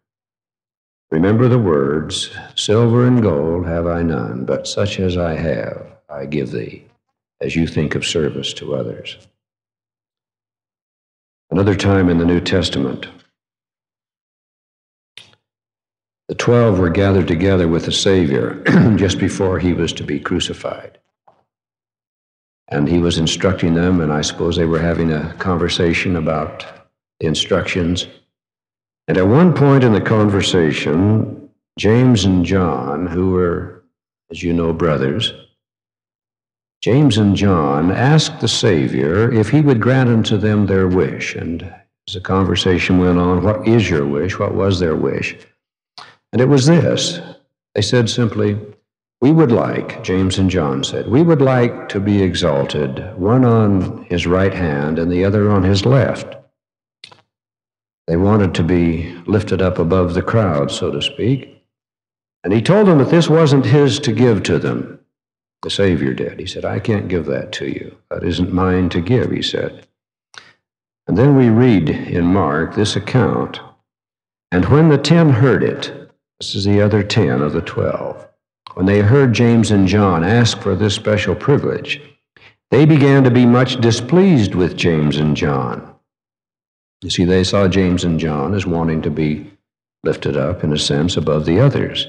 Remember 1.11 1.47
the 1.47 1.59
words, 1.59 2.37
Silver 2.57 3.07
and 3.07 3.23
gold 3.23 3.67
have 3.67 3.87
I 3.87 4.03
none, 4.03 4.45
but 4.45 4.67
such 4.67 4.99
as 4.99 5.17
I 5.17 5.35
have, 5.35 5.87
I 6.09 6.27
give 6.27 6.51
thee 6.51 6.85
as 7.41 7.55
you 7.55 7.69
think 7.69 7.95
of 7.95 8.05
service 8.05 8.53
to 8.55 8.75
others. 8.75 9.17
Another 11.51 11.77
time 11.77 12.09
in 12.09 12.19
the 12.19 12.25
New 12.25 12.41
Testament, 12.41 13.07
the 16.27 16.35
twelve 16.35 16.81
were 16.81 16.91
gathered 16.91 17.29
together 17.29 17.69
with 17.69 17.85
the 17.85 17.93
Savior 17.93 18.63
just 18.97 19.21
before 19.21 19.61
he 19.61 19.73
was 19.73 19.93
to 19.93 20.03
be 20.03 20.19
crucified. 20.19 20.99
And 22.69 22.89
he 22.89 22.99
was 22.99 23.19
instructing 23.19 23.75
them, 23.75 24.01
and 24.01 24.13
I 24.13 24.23
suppose 24.23 24.57
they 24.57 24.65
were 24.65 24.79
having 24.79 25.13
a 25.13 25.35
conversation 25.35 26.17
about 26.17 26.65
the 27.21 27.27
instructions. 27.27 28.07
And 29.07 29.19
at 29.19 29.27
one 29.27 29.53
point 29.53 29.85
in 29.85 29.93
the 29.93 30.01
conversation, 30.01 31.51
James 31.79 32.25
and 32.25 32.45
John, 32.45 33.07
who 33.07 33.31
were, 33.33 33.85
as 34.31 34.43
you 34.43 34.53
know, 34.53 34.73
brothers, 34.73 35.33
James 36.81 37.17
and 37.19 37.35
John 37.35 37.91
asked 37.91 38.41
the 38.41 38.49
Savior 38.49 39.33
if 39.33 39.51
he 39.51 39.61
would 39.61 39.81
grant 39.81 40.11
unto 40.11 40.37
them 40.37 40.67
their 40.67 40.87
wish. 40.87 41.35
And 41.35 41.63
as 42.07 42.15
the 42.15 42.21
conversation 42.21 42.99
went 42.99 43.19
on, 43.19 43.43
what 43.43 43.67
is 43.67 43.89
your 43.89 44.07
wish? 44.07 44.39
What 44.39 44.55
was 44.55 44.81
their 44.81 44.97
wish? 44.97 45.37
And 46.33 46.43
it 46.43 46.49
was 46.49 46.67
this. 46.67 47.21
They 47.75 47.83
said 47.83 48.11
simply, 48.11 48.59
We 49.25 49.33
would 49.33 49.53
like, 49.53 50.05
James 50.05 50.37
and 50.37 50.51
John 50.51 50.85
said, 50.85 51.09
we 51.09 51.23
would 51.23 51.41
like 51.41 51.89
to 51.89 51.99
be 51.99 52.23
exalted, 52.23 53.17
one 53.17 53.43
on 53.43 54.05
his 54.05 54.27
right 54.27 54.53
hand 54.53 54.99
and 54.99 55.11
the 55.11 55.25
other 55.25 55.51
on 55.51 55.63
his 55.63 55.87
left. 55.87 56.37
They 58.07 58.19
wanted 58.19 58.55
to 58.57 58.63
be 58.63 59.15
lifted 59.25 59.63
up 59.63 59.79
above 59.79 60.13
the 60.13 60.21
crowd, 60.21 60.71
so 60.71 60.91
to 60.91 61.01
speak. 61.01 61.65
And 62.43 62.53
he 62.53 62.61
told 62.61 62.87
them 62.87 62.99
that 62.99 63.09
this 63.09 63.31
wasn't 63.31 63.65
his 63.65 63.99
to 64.01 64.13
give 64.13 64.43
to 64.43 64.59
them. 64.59 65.01
The 65.63 65.71
Savior 65.71 66.13
did. 66.13 66.39
He 66.39 66.45
said, 66.45 66.67
I 66.67 66.79
can't 66.79 67.09
give 67.09 67.25
that 67.25 67.51
to 67.53 67.67
you. 67.67 67.97
That 68.11 68.25
isn't 68.25 68.53
mine 68.53 68.91
to 68.91 69.01
give, 69.01 69.31
he 69.31 69.41
said. 69.41 69.87
And 71.07 71.17
then 71.17 71.35
we 71.35 71.49
read 71.49 71.89
in 71.89 72.27
Mark 72.27 72.75
this 72.75 72.95
account. 72.95 73.59
And 74.53 74.67
when 74.67 74.91
the 74.91 74.99
ten 74.99 75.31
heard 75.31 75.63
it, 75.63 76.11
this 76.39 76.55
is 76.55 76.67
the 76.67 76.83
other 76.83 77.03
ten 77.03 77.41
of 77.41 77.55
the 77.55 77.63
twelve, 77.63 78.29
when 78.75 78.87
they 78.87 79.01
heard 79.01 79.33
James 79.33 79.71
and 79.71 79.89
John 79.89 80.23
ask 80.23 80.61
for 80.61 80.75
this 80.75 80.95
special 80.95 81.35
privilege, 81.35 82.01
they 82.71 82.85
began 82.85 83.25
to 83.25 83.31
be 83.31 83.47
much 83.47 83.81
displeased 83.81 84.55
with 84.55 84.77
James 84.77 85.17
and 85.17 85.37
John. 85.37 85.95
You 87.03 87.11
see, 87.11 87.25
they 87.25 87.45
saw 87.45 87.69
James 87.69 88.05
and 88.05 88.19
John 88.19 88.55
as 88.55 88.67
wanting 88.67 89.03
to 89.03 89.11
be 89.11 89.51
lifted 90.03 90.37
up, 90.37 90.65
in 90.65 90.73
a 90.73 90.79
sense, 90.79 91.17
above 91.17 91.45
the 91.45 91.61
others. 91.61 92.07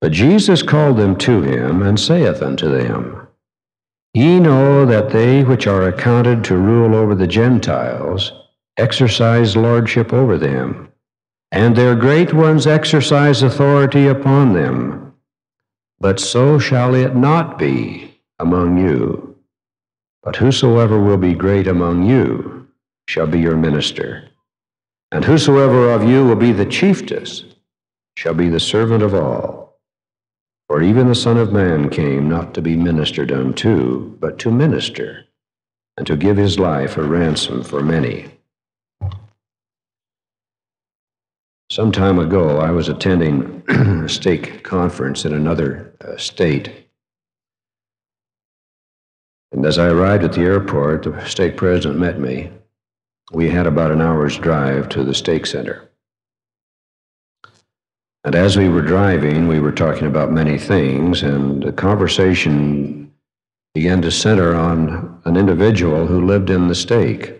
But 0.00 0.12
Jesus 0.12 0.62
called 0.62 0.96
them 0.96 1.16
to 1.18 1.42
him, 1.42 1.82
and 1.82 1.98
saith 1.98 2.42
unto 2.42 2.68
them, 2.70 3.28
Ye 4.14 4.40
know 4.40 4.86
that 4.86 5.10
they 5.10 5.44
which 5.44 5.66
are 5.66 5.86
accounted 5.86 6.44
to 6.44 6.56
rule 6.56 6.94
over 6.94 7.14
the 7.14 7.26
Gentiles 7.26 8.32
exercise 8.78 9.56
lordship 9.56 10.12
over 10.12 10.38
them, 10.38 10.88
and 11.50 11.74
their 11.74 11.94
great 11.94 12.32
ones 12.32 12.66
exercise 12.66 13.42
authority 13.42 14.06
upon 14.06 14.52
them. 14.52 15.07
But 16.00 16.20
so 16.20 16.58
shall 16.58 16.94
it 16.94 17.16
not 17.16 17.58
be 17.58 18.20
among 18.38 18.78
you. 18.78 19.36
But 20.22 20.36
whosoever 20.36 21.00
will 21.00 21.16
be 21.16 21.34
great 21.34 21.66
among 21.66 22.08
you 22.08 22.68
shall 23.08 23.26
be 23.26 23.40
your 23.40 23.56
minister. 23.56 24.28
And 25.10 25.24
whosoever 25.24 25.90
of 25.90 26.04
you 26.04 26.24
will 26.24 26.36
be 26.36 26.52
the 26.52 26.66
chiefest 26.66 27.56
shall 28.16 28.34
be 28.34 28.48
the 28.48 28.60
servant 28.60 29.02
of 29.02 29.14
all. 29.14 29.80
For 30.68 30.82
even 30.82 31.08
the 31.08 31.14
Son 31.14 31.38
of 31.38 31.52
Man 31.52 31.88
came 31.88 32.28
not 32.28 32.52
to 32.54 32.62
be 32.62 32.76
ministered 32.76 33.32
unto, 33.32 34.16
but 34.20 34.38
to 34.40 34.50
minister, 34.50 35.24
and 35.96 36.06
to 36.06 36.16
give 36.16 36.36
his 36.36 36.58
life 36.58 36.96
a 36.96 37.02
ransom 37.02 37.64
for 37.64 37.82
many. 37.82 38.37
Some 41.70 41.92
time 41.92 42.18
ago, 42.18 42.60
I 42.60 42.70
was 42.70 42.88
attending 42.88 43.62
a 43.68 44.08
stake 44.08 44.62
conference 44.62 45.26
in 45.26 45.34
another 45.34 45.94
uh, 46.00 46.16
state. 46.16 46.88
And 49.52 49.66
as 49.66 49.78
I 49.78 49.88
arrived 49.88 50.24
at 50.24 50.32
the 50.32 50.42
airport, 50.42 51.02
the 51.02 51.22
stake 51.26 51.58
president 51.58 52.00
met 52.00 52.18
me. 52.18 52.50
We 53.32 53.50
had 53.50 53.66
about 53.66 53.90
an 53.90 54.00
hour's 54.00 54.38
drive 54.38 54.88
to 54.90 55.04
the 55.04 55.12
stake 55.12 55.44
center. 55.44 55.90
And 58.24 58.34
as 58.34 58.56
we 58.56 58.70
were 58.70 58.82
driving, 58.82 59.46
we 59.46 59.60
were 59.60 59.72
talking 59.72 60.06
about 60.06 60.32
many 60.32 60.58
things, 60.58 61.22
and 61.22 61.62
the 61.62 61.72
conversation 61.72 63.12
began 63.74 64.00
to 64.02 64.10
center 64.10 64.54
on 64.54 65.20
an 65.26 65.36
individual 65.36 66.06
who 66.06 66.24
lived 66.24 66.48
in 66.48 66.68
the 66.68 66.74
stake. 66.74 67.37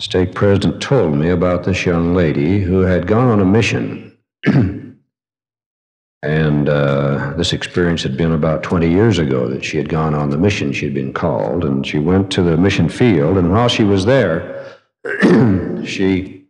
The 0.00 0.04
stake 0.04 0.34
president 0.34 0.82
told 0.82 1.14
me 1.14 1.30
about 1.30 1.62
this 1.62 1.86
young 1.86 2.14
lady 2.14 2.60
who 2.60 2.80
had 2.80 3.06
gone 3.06 3.28
on 3.28 3.40
a 3.40 3.44
mission. 3.44 4.18
and 6.22 6.68
uh, 6.68 7.34
this 7.36 7.52
experience 7.52 8.02
had 8.02 8.16
been 8.16 8.32
about 8.32 8.64
20 8.64 8.90
years 8.90 9.18
ago 9.18 9.46
that 9.46 9.64
she 9.64 9.76
had 9.76 9.88
gone 9.88 10.12
on 10.12 10.30
the 10.30 10.38
mission. 10.38 10.72
She 10.72 10.86
had 10.86 10.94
been 10.94 11.12
called, 11.12 11.64
and 11.64 11.86
she 11.86 12.00
went 12.00 12.32
to 12.32 12.42
the 12.42 12.56
mission 12.56 12.88
field, 12.88 13.38
and 13.38 13.52
while 13.52 13.68
she 13.68 13.84
was 13.84 14.04
there, 14.04 14.80
she 15.84 16.46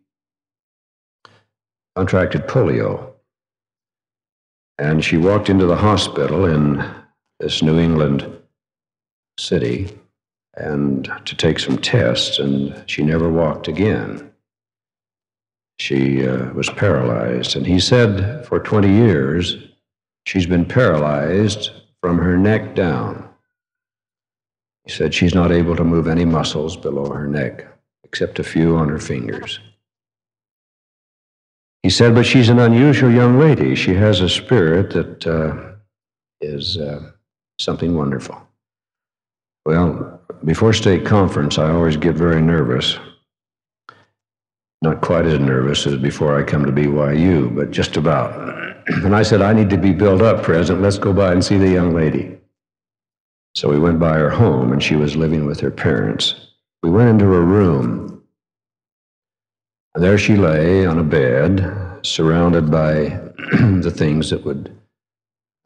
contracted 1.94 2.46
polio. 2.46 3.10
And 4.78 5.04
she 5.04 5.18
walked 5.18 5.50
into 5.50 5.66
the 5.66 5.76
hospital 5.76 6.46
in 6.46 6.82
this 7.40 7.62
New 7.62 7.78
England 7.78 8.26
city 9.38 9.98
and 10.56 11.10
to 11.24 11.36
take 11.36 11.58
some 11.58 11.78
tests, 11.78 12.38
and 12.38 12.84
she 12.88 13.02
never 13.02 13.28
walked 13.28 13.68
again. 13.68 14.32
She 15.78 16.26
uh, 16.26 16.52
was 16.52 16.70
paralyzed. 16.70 17.56
And 17.56 17.66
he 17.66 17.80
said 17.80 18.46
for 18.46 18.60
20 18.60 18.88
years, 18.88 19.56
she's 20.26 20.46
been 20.46 20.64
paralyzed 20.64 21.70
from 22.00 22.18
her 22.18 22.36
neck 22.36 22.74
down. 22.74 23.28
He 24.84 24.92
said 24.92 25.14
she's 25.14 25.34
not 25.34 25.50
able 25.50 25.74
to 25.76 25.84
move 25.84 26.06
any 26.06 26.24
muscles 26.24 26.76
below 26.76 27.10
her 27.10 27.26
neck, 27.26 27.66
except 28.04 28.38
a 28.38 28.44
few 28.44 28.76
on 28.76 28.88
her 28.88 28.98
fingers. 28.98 29.58
He 31.82 31.90
said, 31.90 32.14
but 32.14 32.26
she's 32.26 32.48
an 32.48 32.58
unusual 32.58 33.10
young 33.10 33.38
lady. 33.38 33.74
She 33.74 33.94
has 33.94 34.20
a 34.20 34.28
spirit 34.28 34.90
that 34.92 35.26
uh, 35.26 35.74
is 36.40 36.78
uh, 36.78 37.10
something 37.58 37.96
wonderful. 37.96 38.40
Well, 39.66 40.13
before 40.44 40.72
stake 40.72 41.04
conference, 41.06 41.58
I 41.58 41.70
always 41.70 41.96
get 41.96 42.14
very 42.16 42.42
nervous. 42.42 42.98
not 44.82 45.00
quite 45.00 45.26
as 45.26 45.40
nervous 45.40 45.86
as 45.86 45.96
before 45.96 46.38
I 46.38 46.44
come 46.44 46.64
to 46.66 46.72
BYU, 46.72 47.54
but 47.54 47.70
just 47.70 47.96
about. 47.96 48.52
And 48.88 49.16
I 49.16 49.22
said, 49.22 49.42
I 49.42 49.52
need 49.54 49.70
to 49.70 49.78
be 49.78 49.92
built 49.92 50.22
up, 50.22 50.42
President. 50.44 50.82
Let's 50.82 50.98
go 50.98 51.12
by 51.12 51.32
and 51.32 51.44
see 51.44 51.58
the 51.58 51.70
young 51.70 51.94
lady. 51.94 52.38
So 53.56 53.70
we 53.70 53.78
went 53.78 53.98
by 54.00 54.18
her 54.18 54.30
home, 54.30 54.72
and 54.72 54.82
she 54.82 54.96
was 54.96 55.16
living 55.16 55.46
with 55.46 55.60
her 55.60 55.70
parents. 55.70 56.34
We 56.82 56.90
went 56.90 57.10
into 57.10 57.26
her 57.26 57.42
room, 57.42 58.22
and 59.94 60.04
there 60.04 60.18
she 60.18 60.36
lay 60.36 60.86
on 60.86 60.98
a 60.98 61.04
bed, 61.04 62.00
surrounded 62.02 62.70
by 62.70 63.20
the 63.82 63.92
things 63.94 64.30
that 64.30 64.44
would 64.44 64.76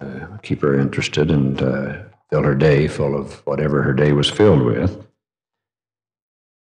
uh, 0.01 0.39
keep 0.43 0.63
her 0.63 0.79
interested 0.79 1.31
and 1.31 1.61
uh, 1.63 1.99
fill 2.31 2.43
her 2.43 2.55
day 2.55 2.89
full 2.89 3.17
of 3.17 3.47
whatever 3.47 3.83
her 3.83 3.93
day 3.93 4.13
was 4.13 4.31
filled 4.31 4.63
with. 4.63 5.07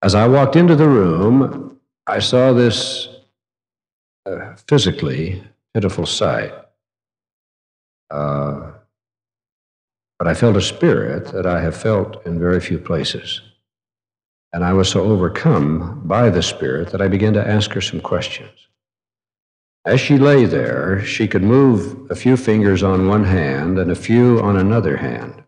As 0.01 0.15
I 0.15 0.27
walked 0.27 0.55
into 0.55 0.75
the 0.75 0.87
room, 0.87 1.79
I 2.07 2.19
saw 2.19 2.53
this 2.53 3.07
uh, 4.25 4.55
physically 4.67 5.43
pitiful 5.73 6.05
sight. 6.05 6.53
Uh, 8.09 8.71
but 10.17 10.27
I 10.27 10.33
felt 10.33 10.57
a 10.57 10.61
spirit 10.61 11.31
that 11.31 11.45
I 11.45 11.61
have 11.61 11.75
felt 11.75 12.25
in 12.25 12.39
very 12.39 12.59
few 12.59 12.77
places. 12.77 13.41
And 14.51 14.63
I 14.63 14.73
was 14.73 14.89
so 14.89 15.03
overcome 15.03 16.01
by 16.05 16.29
the 16.29 16.41
spirit 16.41 16.89
that 16.91 17.01
I 17.01 17.07
began 17.07 17.33
to 17.33 17.47
ask 17.47 17.71
her 17.71 17.81
some 17.81 18.01
questions. 18.01 18.67
As 19.85 20.01
she 20.01 20.17
lay 20.17 20.45
there, 20.45 21.03
she 21.05 21.27
could 21.27 21.43
move 21.43 22.11
a 22.11 22.15
few 22.15 22.35
fingers 22.35 22.83
on 22.83 23.07
one 23.07 23.23
hand 23.23 23.79
and 23.79 23.91
a 23.91 23.95
few 23.95 24.41
on 24.41 24.57
another 24.57 24.97
hand, 24.97 25.38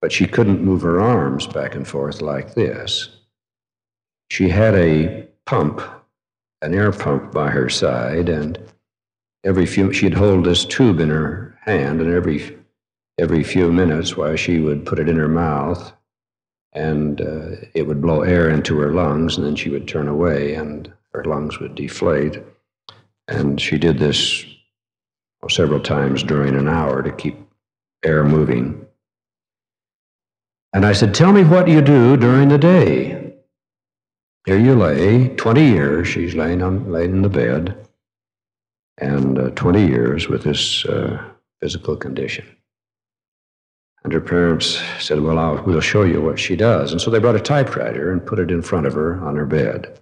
but 0.00 0.12
she 0.12 0.26
couldn't 0.26 0.62
move 0.62 0.82
her 0.82 1.00
arms 1.00 1.46
back 1.46 1.74
and 1.74 1.86
forth 1.86 2.20
like 2.20 2.54
this. 2.54 3.08
She 4.30 4.48
had 4.48 4.74
a 4.74 5.28
pump, 5.46 5.80
an 6.62 6.74
air 6.74 6.92
pump 6.92 7.32
by 7.32 7.50
her 7.50 7.68
side, 7.68 8.28
and 8.28 8.58
every 9.44 9.66
few 9.66 9.92
she'd 9.92 10.14
hold 10.14 10.44
this 10.44 10.64
tube 10.64 11.00
in 11.00 11.10
her 11.10 11.58
hand, 11.62 12.00
and 12.00 12.12
every 12.12 12.58
every 13.18 13.42
few 13.42 13.72
minutes, 13.72 14.16
while 14.16 14.36
she 14.36 14.58
would 14.58 14.84
put 14.84 14.98
it 14.98 15.08
in 15.08 15.16
her 15.16 15.28
mouth, 15.28 15.92
and 16.72 17.20
uh, 17.20 17.56
it 17.72 17.86
would 17.86 18.02
blow 18.02 18.22
air 18.22 18.50
into 18.50 18.78
her 18.78 18.92
lungs, 18.92 19.36
and 19.36 19.46
then 19.46 19.56
she 19.56 19.70
would 19.70 19.88
turn 19.88 20.08
away, 20.08 20.54
and 20.54 20.92
her 21.12 21.24
lungs 21.24 21.58
would 21.58 21.74
deflate. 21.74 22.42
And 23.28 23.60
she 23.60 23.78
did 23.78 23.98
this 23.98 24.44
well, 25.40 25.48
several 25.48 25.80
times 25.80 26.22
during 26.22 26.54
an 26.56 26.68
hour 26.68 27.02
to 27.02 27.12
keep 27.12 27.36
air 28.04 28.24
moving. 28.24 28.85
And 30.76 30.84
I 30.84 30.92
said, 30.92 31.14
Tell 31.14 31.32
me 31.32 31.42
what 31.42 31.68
you 31.68 31.80
do 31.80 32.18
during 32.18 32.50
the 32.50 32.58
day. 32.58 33.32
Here 34.44 34.58
you 34.58 34.74
lay, 34.74 35.28
20 35.28 35.64
years, 35.64 36.06
she's 36.06 36.34
laying, 36.34 36.60
on, 36.60 36.92
laying 36.92 37.12
in 37.12 37.22
the 37.22 37.30
bed 37.30 37.88
and 38.98 39.38
uh, 39.38 39.50
20 39.52 39.86
years 39.86 40.28
with 40.28 40.42
this 40.42 40.84
uh, 40.84 41.30
physical 41.62 41.96
condition. 41.96 42.44
And 44.04 44.12
her 44.12 44.20
parents 44.20 44.78
said, 44.98 45.22
Well, 45.22 45.38
I'll, 45.38 45.64
we'll 45.64 45.80
show 45.80 46.02
you 46.02 46.20
what 46.20 46.38
she 46.38 46.56
does. 46.56 46.92
And 46.92 47.00
so 47.00 47.10
they 47.10 47.20
brought 47.20 47.36
a 47.36 47.40
typewriter 47.40 48.12
and 48.12 48.26
put 48.26 48.38
it 48.38 48.50
in 48.50 48.60
front 48.60 48.84
of 48.84 48.92
her 48.92 49.18
on 49.26 49.34
her 49.34 49.46
bed. 49.46 49.98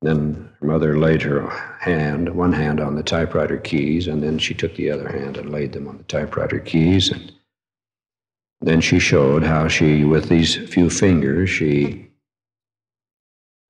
Then 0.00 0.48
her 0.58 0.66
mother 0.68 0.98
laid 0.98 1.20
her 1.20 1.50
hand, 1.80 2.34
one 2.34 2.54
hand 2.54 2.80
on 2.80 2.94
the 2.94 3.02
typewriter 3.02 3.58
keys, 3.58 4.06
and 4.06 4.22
then 4.22 4.38
she 4.38 4.54
took 4.54 4.74
the 4.74 4.90
other 4.90 5.10
hand 5.10 5.36
and 5.36 5.52
laid 5.52 5.72
them 5.72 5.86
on 5.86 5.98
the 5.98 6.04
typewriter 6.04 6.60
keys. 6.60 7.10
And 7.10 7.30
then 8.62 8.80
she 8.80 8.98
showed 9.00 9.42
how 9.42 9.66
she, 9.66 10.04
with 10.04 10.28
these 10.28 10.56
few 10.56 10.88
fingers, 10.88 11.50
she 11.50 12.08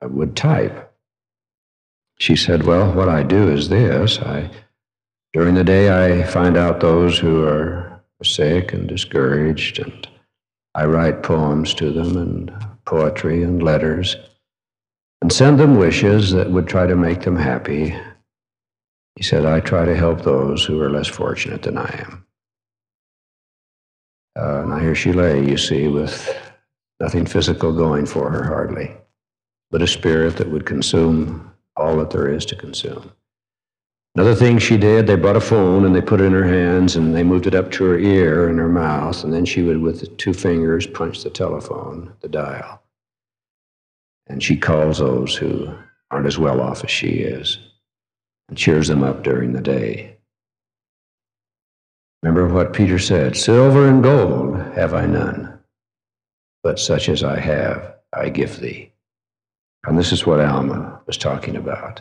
would 0.03 0.37
type. 0.37 0.93
She 2.19 2.37
said, 2.37 2.65
Well, 2.65 2.93
what 2.93 3.09
I 3.09 3.23
do 3.23 3.49
is 3.49 3.69
this. 3.69 4.19
I, 4.19 4.51
during 5.33 5.55
the 5.55 5.65
day, 5.65 6.21
I 6.21 6.25
find 6.25 6.57
out 6.57 6.81
those 6.81 7.19
who 7.19 7.43
are 7.45 8.03
sick 8.23 8.73
and 8.73 8.87
discouraged, 8.87 9.79
and 9.79 10.07
I 10.75 10.85
write 10.85 11.23
poems 11.23 11.75
to 11.75 11.91
them, 11.91 12.17
and 12.17 12.67
poetry 12.85 13.43
and 13.43 13.63
letters, 13.63 14.17
and 15.23 15.33
send 15.33 15.59
them 15.59 15.77
wishes 15.77 16.33
that 16.33 16.51
would 16.51 16.69
try 16.69 16.87
to 16.87 16.97
make 16.97 17.23
them 17.23 17.37
happy. 17.37 17.99
He 19.17 19.23
said, 19.23 19.47
I 19.47 19.61
try 19.61 19.85
to 19.85 19.97
help 19.97 20.23
those 20.23 20.65
who 20.65 20.81
are 20.81 20.91
less 20.91 21.09
fortunate 21.09 21.63
than 21.63 21.79
I 21.79 22.05
am. 22.07 22.27
Uh, 24.35 24.65
now, 24.67 24.79
here 24.79 24.95
she 24.95 25.13
lay, 25.13 25.45
you 25.45 25.59
see, 25.59 25.89
with 25.89 26.35
nothing 27.01 27.27
physical 27.27 27.73
going 27.73 28.07
for 28.07 28.31
her 28.31 28.45
hardly, 28.45 28.97
but 29.71 29.83
a 29.83 29.87
spirit 29.87 30.37
that 30.37 30.51
would 30.51 30.65
consume 30.65 31.53
all 31.77 31.97
that 31.97 32.11
there 32.11 32.29
is 32.29 32.45
to 32.47 32.57
consume. 32.57 33.13
Another 34.15 34.35
thing 34.35 34.59
she 34.59 34.77
did, 34.77 35.07
they 35.07 35.17
brought 35.17 35.37
a 35.37 35.41
phone 35.41 35.87
and 35.87 35.95
they 35.95 36.03
put 36.03 36.21
it 36.21 36.25
in 36.25 36.33
her 36.33 36.47
hands 36.47 36.97
and 36.97 37.15
they 37.15 37.23
moved 37.23 37.47
it 37.47 37.55
up 37.55 37.71
to 37.73 37.85
her 37.85 37.99
ear 37.99 38.49
and 38.49 38.59
her 38.59 38.69
mouth, 38.69 39.25
and 39.25 39.33
then 39.33 39.45
she 39.45 39.63
would, 39.63 39.81
with 39.81 40.17
two 40.19 40.35
fingers, 40.35 40.87
punch 40.87 41.23
the 41.23 41.31
telephone, 41.31 42.13
the 42.21 42.29
dial. 42.29 42.83
And 44.27 44.43
she 44.43 44.57
calls 44.57 44.99
those 44.99 45.35
who 45.35 45.75
aren't 46.11 46.27
as 46.27 46.39
well 46.39 46.61
off 46.61 46.85
as 46.85 46.91
she 46.91 47.09
is 47.09 47.59
and 48.49 48.59
cheers 48.59 48.89
them 48.89 49.03
up 49.03 49.23
during 49.23 49.53
the 49.53 49.63
day. 49.63 50.12
Remember 52.23 52.47
what 52.55 52.73
Peter 52.73 53.01
said 53.01 53.37
Silver 53.37 53.89
and 53.89 54.03
gold 54.03 54.57
have 54.75 54.95
I 54.95 55.07
none, 55.07 55.59
but 56.63 56.79
such 56.79 57.09
as 57.09 57.25
I 57.25 57.41
have, 57.41 57.95
I 58.13 58.29
give 58.29 58.61
thee. 58.61 58.93
And 59.85 59.99
this 59.99 60.13
is 60.13 60.25
what 60.25 60.41
Alma 60.41 61.01
was 61.07 61.17
talking 61.17 61.57
about. 61.57 62.01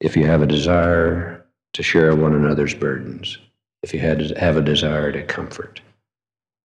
If 0.00 0.16
you 0.16 0.26
have 0.26 0.42
a 0.42 0.46
desire 0.46 1.44
to 1.72 1.82
share 1.82 2.14
one 2.14 2.34
another's 2.34 2.74
burdens, 2.74 3.38
if 3.82 3.92
you 3.92 3.98
had 3.98 4.20
have 4.38 4.56
a 4.56 4.62
desire 4.62 5.10
to 5.10 5.24
comfort, 5.24 5.80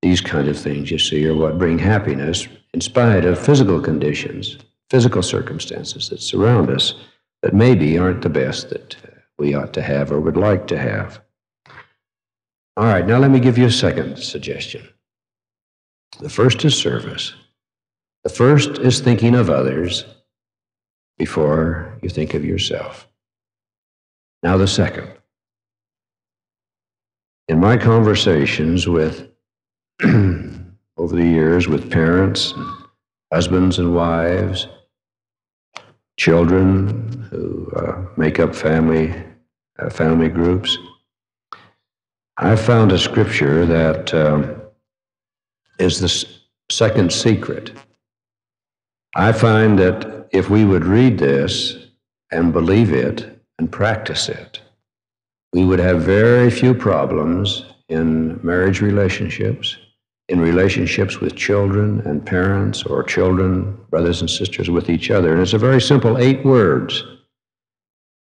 these 0.03 0.21
kind 0.21 0.47
of 0.47 0.57
things, 0.57 0.91
you 0.91 0.99
see, 0.99 1.27
are 1.27 1.35
what 1.35 1.57
bring 1.57 1.79
happiness 1.79 2.47
in 2.73 2.81
spite 2.81 3.25
of 3.25 3.43
physical 3.43 3.81
conditions, 3.81 4.59
physical 4.91 5.23
circumstances 5.23 6.09
that 6.09 6.21
surround 6.21 6.69
us 6.69 6.93
that 7.41 7.55
maybe 7.55 7.97
aren't 7.97 8.21
the 8.21 8.29
best 8.29 8.69
that 8.69 8.95
we 9.39 9.55
ought 9.55 9.73
to 9.73 9.81
have 9.81 10.11
or 10.11 10.19
would 10.19 10.37
like 10.37 10.67
to 10.67 10.77
have. 10.77 11.19
All 12.79 12.85
right, 12.85 13.05
now 13.05 13.17
let 13.17 13.29
me 13.29 13.41
give 13.41 13.57
you 13.57 13.65
a 13.65 13.71
second 13.71 14.15
suggestion. 14.19 14.87
The 16.21 16.29
first 16.29 16.63
is 16.63 16.73
service. 16.77 17.33
The 18.23 18.29
first 18.29 18.79
is 18.79 19.01
thinking 19.01 19.35
of 19.35 19.49
others 19.49 20.05
before 21.17 21.99
you 22.01 22.07
think 22.07 22.33
of 22.33 22.45
yourself. 22.45 23.05
Now, 24.43 24.55
the 24.55 24.65
second. 24.65 25.11
In 27.49 27.59
my 27.59 27.75
conversations 27.75 28.87
with, 28.87 29.29
over 30.01 31.17
the 31.17 31.27
years, 31.27 31.67
with 31.67 31.91
parents, 31.91 32.53
and 32.53 32.65
husbands 33.29 33.77
and 33.77 33.93
wives, 33.93 34.69
children 36.15 37.27
who 37.29 37.69
uh, 37.75 38.05
make 38.15 38.39
up 38.39 38.55
family, 38.55 39.13
uh, 39.79 39.89
family 39.89 40.29
groups, 40.29 40.77
I 42.41 42.55
found 42.55 42.93
a 42.93 42.97
scripture 42.97 43.65
that 43.65 44.13
um, 44.13 44.61
is 45.77 45.99
the 45.99 46.25
second 46.71 47.11
secret. 47.11 47.73
I 49.13 49.33
find 49.33 49.77
that 49.79 50.29
if 50.31 50.49
we 50.49 50.63
would 50.63 50.85
read 50.85 51.17
this 51.17 51.75
and 52.31 52.53
believe 52.53 52.93
it 52.93 53.43
and 53.57 53.69
practice 53.69 54.29
it, 54.29 54.61
we 55.51 55.65
would 55.65 55.79
have 55.79 56.01
very 56.03 56.49
few 56.49 56.73
problems 56.73 57.65
in 57.89 58.39
marriage 58.41 58.79
relationships, 58.79 59.75
in 60.29 60.39
relationships 60.39 61.19
with 61.19 61.35
children 61.35 61.99
and 62.05 62.25
parents, 62.25 62.83
or 62.83 63.03
children, 63.03 63.77
brothers 63.89 64.21
and 64.21 64.29
sisters 64.29 64.69
with 64.69 64.89
each 64.89 65.11
other. 65.11 65.33
And 65.33 65.41
it's 65.41 65.51
a 65.51 65.57
very 65.57 65.81
simple 65.81 66.17
eight 66.17 66.45
words 66.45 67.03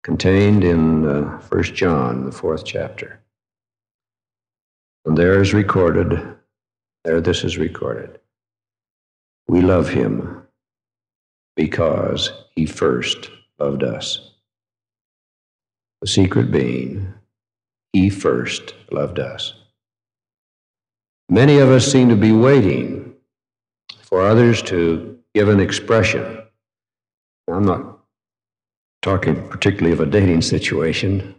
contained 0.04 0.64
in 0.64 1.06
uh, 1.06 1.42
1 1.50 1.64
John, 1.64 2.26
the 2.26 2.32
fourth 2.32 2.64
chapter. 2.64 3.22
And 5.08 5.18
there 5.18 5.42
is 5.42 5.54
recorded, 5.54 6.36
there 7.06 7.22
this 7.22 7.46
is 7.46 7.58
recorded. 7.58 8.20
We 9.48 9.62
love 9.62 9.88
him 9.88 10.46
because 11.56 12.30
he 12.58 12.66
first 12.66 13.30
loved 13.58 13.84
us. 13.84 14.32
The 16.02 16.08
secret 16.08 16.52
being, 16.52 17.14
he 17.94 18.10
first 18.10 18.74
loved 18.92 19.18
us. 19.18 19.54
Many 21.30 21.60
of 21.60 21.70
us 21.70 21.90
seem 21.90 22.10
to 22.10 22.18
be 22.18 22.34
waiting 22.34 23.16
for 24.02 24.22
others 24.22 24.62
to 24.64 25.18
give 25.34 25.48
an 25.48 25.62
expression. 25.62 26.42
I'm 27.48 27.66
not 27.66 27.98
talking 29.02 29.48
particularly 29.48 29.94
of 29.94 30.02
a 30.02 30.06
dating 30.06 30.42
situation. 30.42 31.34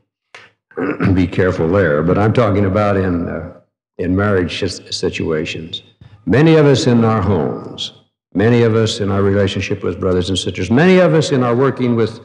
be 1.15 1.27
careful 1.27 1.69
there, 1.69 2.03
but 2.03 2.17
I'm 2.17 2.33
talking 2.33 2.65
about 2.65 2.97
in, 2.97 3.29
uh, 3.29 3.58
in 3.99 4.17
marriage 4.17 4.59
situations. 4.95 5.83
Many 6.27 6.57
of 6.57 6.67
us 6.67 6.87
in 6.87 7.05
our 7.05 7.23
homes 7.23 7.93
Many 8.35 8.63
of 8.63 8.75
us 8.75 9.01
in 9.01 9.11
our 9.11 9.23
relationship 9.23 9.83
with 9.83 9.99
brothers 9.99 10.29
and 10.29 10.39
sisters, 10.39 10.71
many 10.71 10.99
of 10.99 11.15
us 11.15 11.33
in 11.33 11.43
our 11.43 11.57
working 11.57 11.97
with 11.97 12.21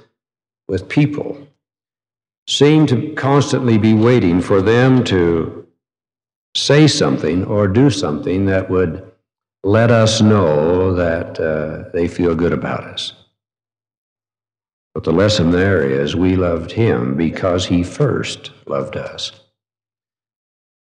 with 0.68 0.88
people 0.88 1.48
seem 2.48 2.86
to 2.88 3.14
constantly 3.16 3.78
be 3.78 3.94
waiting 3.94 4.42
for 4.42 4.62
them 4.62 5.04
to 5.06 5.66
say 6.56 6.88
something 6.88 7.46
or 7.46 7.68
do 7.68 7.90
something 7.90 8.46
that 8.46 8.70
would 8.70 9.12
let 9.64 9.92
us 9.92 10.22
know 10.22 10.94
that 10.94 11.40
uh, 11.40 11.90
they 11.94 12.08
feel 12.08 12.36
good 12.36 12.54
about 12.54 12.84
us. 12.84 13.14
But 14.94 15.06
the 15.06 15.14
lesson 15.14 15.52
there 15.52 15.82
is 15.82 16.16
we 16.16 16.36
loved 16.36 16.72
him 16.72 17.16
because 17.16 17.66
he 17.66 17.82
first 17.82 18.52
loved 18.68 18.98
us. 18.98 19.32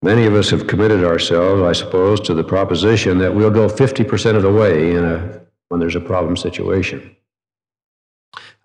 Many 0.03 0.25
of 0.25 0.35
us 0.35 0.49
have 0.49 0.67
committed 0.67 1.05
ourselves, 1.05 1.61
I 1.61 1.71
suppose, 1.71 2.19
to 2.21 2.33
the 2.33 2.43
proposition 2.43 3.19
that 3.19 3.33
we'll 3.33 3.49
go 3.49 3.69
50% 3.69 4.35
of 4.35 4.41
the 4.41 4.51
way 4.51 4.97
a, 4.97 5.41
when 5.69 5.79
there's 5.79 5.95
a 5.95 6.01
problem 6.01 6.35
situation. 6.35 7.15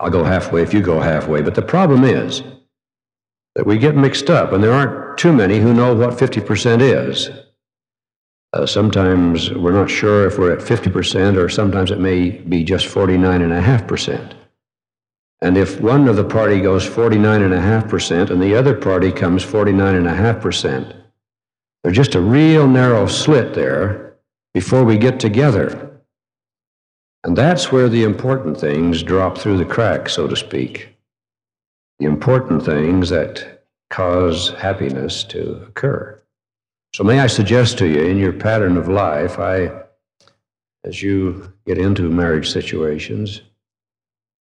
I'll 0.01 0.11
go 0.11 0.24
halfway 0.24 0.62
if 0.62 0.74
you 0.74 0.83
go 0.83 0.98
halfway. 0.98 1.42
But 1.42 1.55
the 1.55 1.62
problem 1.62 2.03
is 2.03 2.42
that 3.55 3.66
we 3.66 3.79
get 3.79 3.94
mixed 3.94 4.31
up, 4.31 4.53
and 4.53 4.64
there 4.64 4.72
aren't 4.72 5.16
too 5.16 5.33
many 5.33 5.61
who 5.61 5.72
know 5.72 5.94
what 5.94 6.18
50% 6.18 6.81
is. 6.81 7.31
Uh, 8.53 8.66
sometimes 8.66 9.53
we're 9.53 9.70
not 9.70 9.90
sure 9.90 10.27
if 10.27 10.38
we're 10.38 10.53
at 10.53 10.59
50%, 10.59 11.37
or 11.37 11.48
sometimes 11.48 11.92
it 11.92 12.01
may 12.01 12.31
be 12.31 12.64
just 12.64 12.87
49.5%. 12.87 14.35
And 15.40 15.57
if 15.57 15.81
one 15.81 16.09
of 16.09 16.16
the 16.16 16.24
party 16.24 16.61
goes 16.61 16.85
49.5% 16.85 18.31
and 18.31 18.42
the 18.42 18.57
other 18.57 18.74
party 18.74 19.12
comes 19.12 19.44
49.5%, 19.44 20.97
there's 21.83 21.97
just 21.97 22.14
a 22.14 22.21
real 22.21 22.67
narrow 22.67 23.07
slit 23.07 23.55
there 23.55 24.17
before 24.55 24.85
we 24.85 24.99
get 24.99 25.21
together. 25.21 26.01
And 27.25 27.37
that's 27.37 27.71
where 27.71 27.88
the 27.88 28.05
important 28.05 28.59
things 28.59 29.03
drop 29.03 29.38
through 29.38 29.59
the 29.59 29.64
crack, 29.64 30.09
so 30.09 30.27
to 30.27 30.37
speak. 30.37 30.97
The 31.99 32.07
important 32.07 32.64
things 32.64 33.11
that 33.11 33.64
cause 33.91 34.51
happiness 34.51 35.25
to 35.25 35.62
occur. 35.67 36.21
So, 36.95 37.05
may 37.05 37.21
I 37.21 37.27
suggest 37.27 37.79
to 37.79 37.87
you 37.87 38.03
in 38.03 38.19
your 38.19 38.33
pattern 38.33 38.77
of 38.77 38.88
life, 38.88 39.38
I, 39.38 39.71
as 40.85 41.03
you 41.03 41.53
get 41.67 41.79
into 41.79 42.09
marriage 42.09 42.51
situations, 42.51 43.43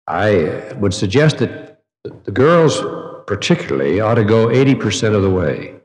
I 0.06 0.72
would 0.76 0.92
suggest 0.92 1.38
that 1.38 1.82
the 2.24 2.30
girls, 2.30 2.80
particularly, 3.26 4.00
ought 4.00 4.14
to 4.16 4.24
go 4.24 4.48
80% 4.48 5.14
of 5.14 5.22
the 5.22 5.30
way 5.30 5.75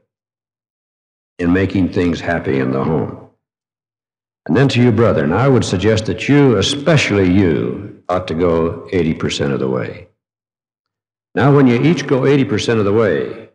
in 1.42 1.52
making 1.52 1.90
things 1.90 2.20
happy 2.20 2.60
in 2.60 2.72
the 2.72 2.84
home. 2.84 3.30
And 4.48 4.56
then 4.56 4.68
to 4.70 4.82
you, 4.82 4.92
brother, 4.92 5.24
and 5.24 5.34
I 5.34 5.48
would 5.48 5.66
suggest 5.66 6.06
that 6.06 6.30
you, 6.30 6.58
especially 6.58 7.32
you, 7.32 8.04
ought 8.10 8.28
to 8.28 8.34
go 8.34 8.88
80% 8.94 9.52
of 9.52 9.60
the 9.60 9.68
way. 9.68 10.08
Now, 11.34 11.56
when 11.56 11.66
you 11.66 11.82
each 11.82 12.06
go 12.06 12.22
80% 12.22 12.78
of 12.78 12.86
the 12.86 12.94
way, 12.94 13.50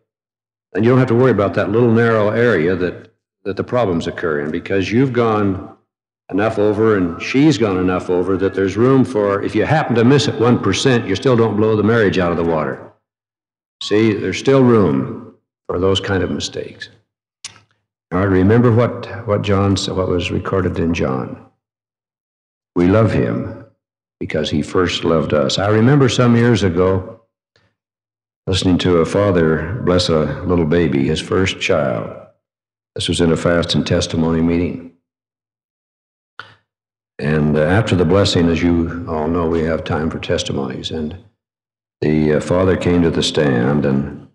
then 0.73 0.83
you 0.83 0.91
don't 0.91 0.99
have 0.99 1.09
to 1.09 1.15
worry 1.15 1.31
about 1.31 1.55
that 1.55 1.71
little 1.71 1.93
narrow 1.93 2.31
area 2.31 2.75
that, 2.75 3.13
that 3.45 3.57
the 3.57 3.65
problems 3.65 4.07
occur 4.07 4.41
in 4.41 4.51
because 4.51 4.91
you've 4.91 5.13
gone 5.13 5.77
enough 6.31 6.59
over 6.59 6.97
and 6.97 7.23
she's 7.23 7.57
gone 7.57 7.79
enough 7.79 8.11
over 8.11 8.37
that 8.37 8.55
there's 8.55 8.77
room 8.77 9.05
for, 9.05 9.43
if 9.43 9.55
you 9.55 9.65
happen 9.65 9.95
to 9.95 10.05
miss 10.05 10.27
it 10.27 10.35
1%, 10.37 11.09
you 11.09 11.15
still 11.15 11.37
don't 11.37 11.57
blow 11.57 11.77
the 11.77 11.85
marriage 11.85 12.19
out 12.19 12.33
of 12.33 12.37
the 12.37 12.45
water. 12.45 12.93
See, 13.83 14.13
there's 14.13 14.39
still 14.39 14.63
room 14.65 15.37
for 15.69 15.79
those 15.79 16.01
kind 16.01 16.23
of 16.23 16.31
mistakes. 16.31 16.89
Right, 18.13 18.25
remember 18.25 18.73
what, 18.73 19.27
what 19.27 19.43
John 19.43 19.77
what 19.77 20.09
was 20.09 20.31
recorded 20.31 20.79
in 20.79 20.95
John. 20.95 21.45
We 22.77 22.87
love 22.87 23.13
him 23.13 23.67
because 24.21 24.49
he 24.51 24.63
first 24.63 25.05
loved 25.05 25.35
us. 25.35 25.59
I 25.59 25.69
remember 25.69 26.09
some 26.09 26.37
years 26.37 26.63
ago 26.63 27.23
listening 28.47 28.79
to 28.79 28.99
a 28.99 29.07
father 29.07 29.83
bless 29.85 30.09
a 30.09 30.43
little 30.43 30.65
baby, 30.65 31.07
his 31.07 31.21
first 31.21 31.61
child. 31.61 32.27
This 32.95 33.09
was 33.09 33.21
in 33.21 33.33
a 33.33 33.37
fast 33.37 33.75
and 33.75 33.87
testimony 33.87 34.41
meeting. 34.41 34.93
And 37.19 37.57
uh, 37.57 37.63
after 37.63 37.97
the 37.97 38.05
blessing, 38.05 38.49
as 38.49 38.63
you 38.63 39.05
all 39.09 39.27
know, 39.27 39.49
we 39.49 39.63
have 39.63 39.85
time 39.85 40.11
for 40.11 40.19
testimonies. 40.19 40.91
And 40.91 41.17
the 42.01 42.35
uh, 42.35 42.41
father 42.41 42.77
came 42.77 43.03
to 43.03 43.11
the 43.11 43.23
stand 43.23 43.85
and 43.85 44.29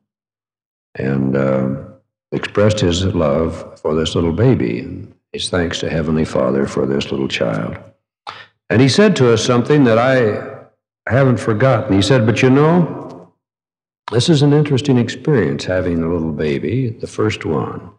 and 0.95 1.37
uh, 1.37 1.90
expressed 2.31 2.79
his 2.79 3.03
love 3.05 3.79
for 3.79 3.95
this 3.95 4.15
little 4.15 4.31
baby 4.31 4.79
and 4.79 5.13
his 5.33 5.49
thanks 5.49 5.79
to 5.79 5.89
Heavenly 5.89 6.25
Father 6.25 6.65
for 6.65 6.85
this 6.85 7.11
little 7.11 7.27
child. 7.27 7.77
And 8.69 8.81
he 8.81 8.89
said 8.89 9.15
to 9.17 9.33
us 9.33 9.43
something 9.43 9.83
that 9.83 9.97
I 9.97 11.11
haven't 11.11 11.39
forgotten. 11.39 11.93
He 11.93 12.01
said, 12.01 12.25
"But 12.25 12.41
you 12.41 12.49
know, 12.49 13.33
this 14.11 14.29
is 14.29 14.41
an 14.41 14.53
interesting 14.53 14.97
experience 14.97 15.65
having 15.65 16.01
a 16.01 16.11
little 16.11 16.31
baby, 16.31 16.89
the 16.89 17.07
first 17.07 17.45
one." 17.45 17.91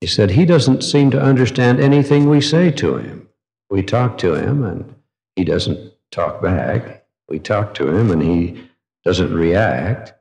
He 0.00 0.06
said, 0.06 0.30
"He 0.30 0.46
doesn't 0.46 0.84
seem 0.84 1.10
to 1.10 1.20
understand 1.20 1.80
anything 1.80 2.28
we 2.28 2.40
say 2.40 2.70
to 2.72 2.96
him." 2.96 3.28
We 3.70 3.82
talk 3.82 4.16
to 4.18 4.34
him 4.34 4.64
and 4.64 4.94
he 5.36 5.44
doesn't 5.44 5.92
talk 6.10 6.40
back. 6.40 7.04
We 7.28 7.38
talk 7.38 7.74
to 7.74 7.88
him 7.88 8.10
and 8.10 8.22
he 8.22 8.62
doesn't 9.04 9.34
react. 9.34 10.14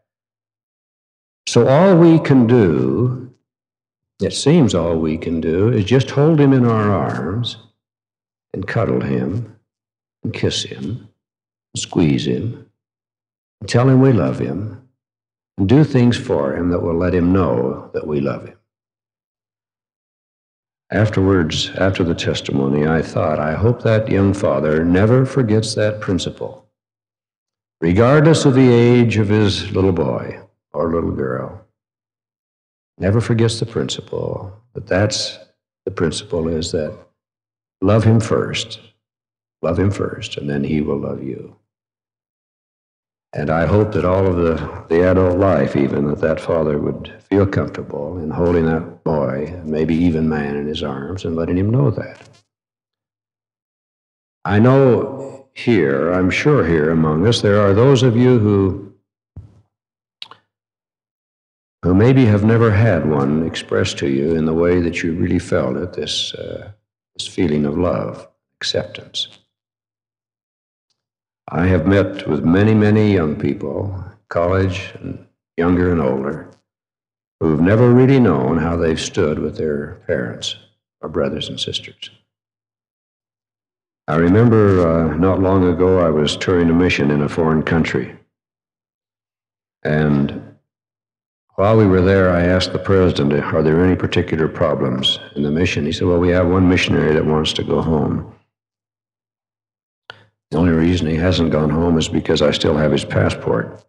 So 1.47 1.65
all 1.65 1.95
we 1.95 2.19
can 2.19 2.45
do, 2.45 3.33
it 4.21 4.33
seems 4.33 4.75
all 4.75 4.97
we 4.97 5.17
can 5.17 5.39
do, 5.39 5.69
is 5.69 5.85
just 5.85 6.09
hold 6.09 6.41
him 6.41 6.51
in 6.51 6.65
our 6.65 6.91
arms 6.91 7.55
and 8.53 8.67
cuddle 8.67 8.99
him 8.99 9.57
and 10.25 10.33
kiss 10.33 10.63
him 10.63 11.07
and 11.73 11.81
squeeze 11.81 12.27
him 12.27 12.69
and 13.61 13.69
tell 13.69 13.87
him 13.87 14.01
we 14.01 14.11
love 14.11 14.39
him 14.39 14.89
and 15.57 15.69
do 15.69 15.85
things 15.85 16.17
for 16.17 16.53
him 16.53 16.69
that 16.71 16.81
will 16.81 16.97
let 16.97 17.15
him 17.15 17.31
know 17.31 17.91
that 17.93 18.05
we 18.05 18.19
love 18.19 18.45
him. 18.45 18.57
Afterwards, 20.91 21.69
after 21.77 22.03
the 22.03 22.15
testimony, 22.15 22.85
I 22.85 23.01
thought, 23.01 23.39
I 23.39 23.53
hope 23.53 23.83
that 23.83 24.11
young 24.11 24.33
father 24.33 24.83
never 24.83 25.25
forgets 25.25 25.75
that 25.75 26.01
principle, 26.01 26.67
regardless 27.79 28.43
of 28.43 28.53
the 28.53 28.69
age 28.69 29.15
of 29.15 29.29
his 29.29 29.71
little 29.71 29.93
boy 29.93 30.41
or 30.73 30.91
little 30.91 31.11
girl. 31.11 31.65
Never 32.97 33.21
forgets 33.21 33.59
the 33.59 33.65
principle, 33.65 34.53
but 34.73 34.87
that's 34.87 35.37
the 35.85 35.91
principle 35.91 36.47
is 36.47 36.71
that 36.71 36.97
love 37.81 38.03
him 38.03 38.19
first, 38.19 38.79
love 39.61 39.77
him 39.77 39.91
first, 39.91 40.37
and 40.37 40.49
then 40.49 40.63
he 40.63 40.81
will 40.81 40.97
love 40.97 41.23
you. 41.23 41.55
And 43.33 43.49
I 43.49 43.65
hope 43.65 43.91
that 43.91 44.05
all 44.05 44.25
of 44.25 44.37
the, 44.37 44.85
the 44.89 45.07
adult 45.09 45.37
life, 45.37 45.75
even, 45.75 46.07
that 46.07 46.21
that 46.21 46.39
father 46.39 46.79
would 46.79 47.13
feel 47.29 47.45
comfortable 47.45 48.17
in 48.17 48.31
holding 48.31 48.65
that 48.65 49.03
boy, 49.03 49.61
maybe 49.63 49.95
even 49.95 50.27
man, 50.27 50.55
in 50.55 50.65
his 50.65 50.81
arms 50.81 51.25
and 51.25 51.35
letting 51.35 51.57
him 51.57 51.69
know 51.69 51.91
that. 51.91 52.27
I 54.43 54.59
know 54.59 55.47
here, 55.53 56.11
I'm 56.13 56.29
sure 56.29 56.65
here 56.65 56.89
among 56.89 57.27
us, 57.27 57.41
there 57.41 57.59
are 57.59 57.73
those 57.73 58.01
of 58.01 58.15
you 58.15 58.39
who 58.39 58.86
who 61.87 61.93
maybe 61.93 62.25
have 62.25 62.43
never 62.43 62.69
had 62.69 63.09
one 63.09 63.47
expressed 63.47 63.97
to 63.97 64.09
you 64.09 64.35
in 64.35 64.43
the 64.43 64.53
way 64.53 64.81
that 64.81 65.03
you 65.03 65.13
really 65.13 65.39
felt 65.39 65.77
it, 65.77 65.93
this, 65.93 66.33
uh, 66.33 66.69
this 67.15 67.25
feeling 67.25 67.65
of 67.65 67.77
love, 67.77 68.27
acceptance. 68.59 69.29
I 71.47 71.67
have 71.67 71.87
met 71.87 72.27
with 72.27 72.43
many, 72.43 72.73
many 72.73 73.13
young 73.13 73.37
people, 73.37 74.03
college 74.27 74.91
and 74.99 75.25
younger 75.55 75.89
and 75.93 76.01
older, 76.01 76.51
who've 77.39 77.61
never 77.61 77.89
really 77.89 78.19
known 78.19 78.57
how 78.57 78.75
they've 78.75 78.99
stood 78.99 79.39
with 79.39 79.55
their 79.55 80.01
parents 80.07 80.57
or 80.99 81.07
brothers 81.07 81.47
and 81.47 81.57
sisters. 81.57 82.09
I 84.09 84.17
remember 84.17 84.85
uh, 84.85 85.15
not 85.15 85.39
long 85.39 85.63
ago 85.63 85.99
I 86.05 86.09
was 86.09 86.35
touring 86.35 86.69
a 86.69 86.73
mission 86.73 87.11
in 87.11 87.21
a 87.21 87.29
foreign 87.29 87.63
country. 87.63 88.13
And 89.83 90.46
while 91.57 91.75
we 91.75 91.87
were 91.87 92.01
there, 92.01 92.29
I 92.29 92.43
asked 92.43 92.71
the 92.71 92.79
president, 92.79 93.33
Are 93.33 93.63
there 93.63 93.83
any 93.83 93.95
particular 93.95 94.47
problems 94.47 95.19
in 95.35 95.41
the 95.41 95.49
mission? 95.49 95.85
He 95.87 95.91
said, 95.91 96.07
Well, 96.07 96.19
we 96.19 96.29
have 96.29 96.47
one 96.47 96.69
missionary 96.69 97.13
that 97.15 97.25
wants 97.25 97.51
to 97.53 97.63
go 97.63 97.81
home. 97.81 98.31
The 100.51 100.57
only 100.57 100.71
reason 100.71 101.07
he 101.07 101.15
hasn't 101.15 101.51
gone 101.51 101.71
home 101.71 101.97
is 101.97 102.07
because 102.07 102.43
I 102.43 102.51
still 102.51 102.77
have 102.77 102.91
his 102.91 103.03
passport. 103.03 103.83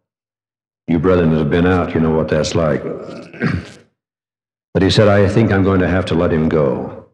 You 0.87 0.99
brethren 0.99 1.31
that 1.31 1.39
have 1.39 1.51
been 1.51 1.67
out, 1.67 1.95
you 1.95 2.01
know 2.01 2.11
what 2.11 2.29
that's 2.29 2.55
like. 2.55 2.83
but 4.73 4.83
he 4.83 4.89
said, 4.89 5.09
I 5.09 5.29
think 5.29 5.53
I'm 5.53 5.63
going 5.63 5.81
to 5.81 5.89
have 5.89 6.07
to 6.07 6.15
let 6.15 6.33
him 6.33 6.49
go. 6.49 7.11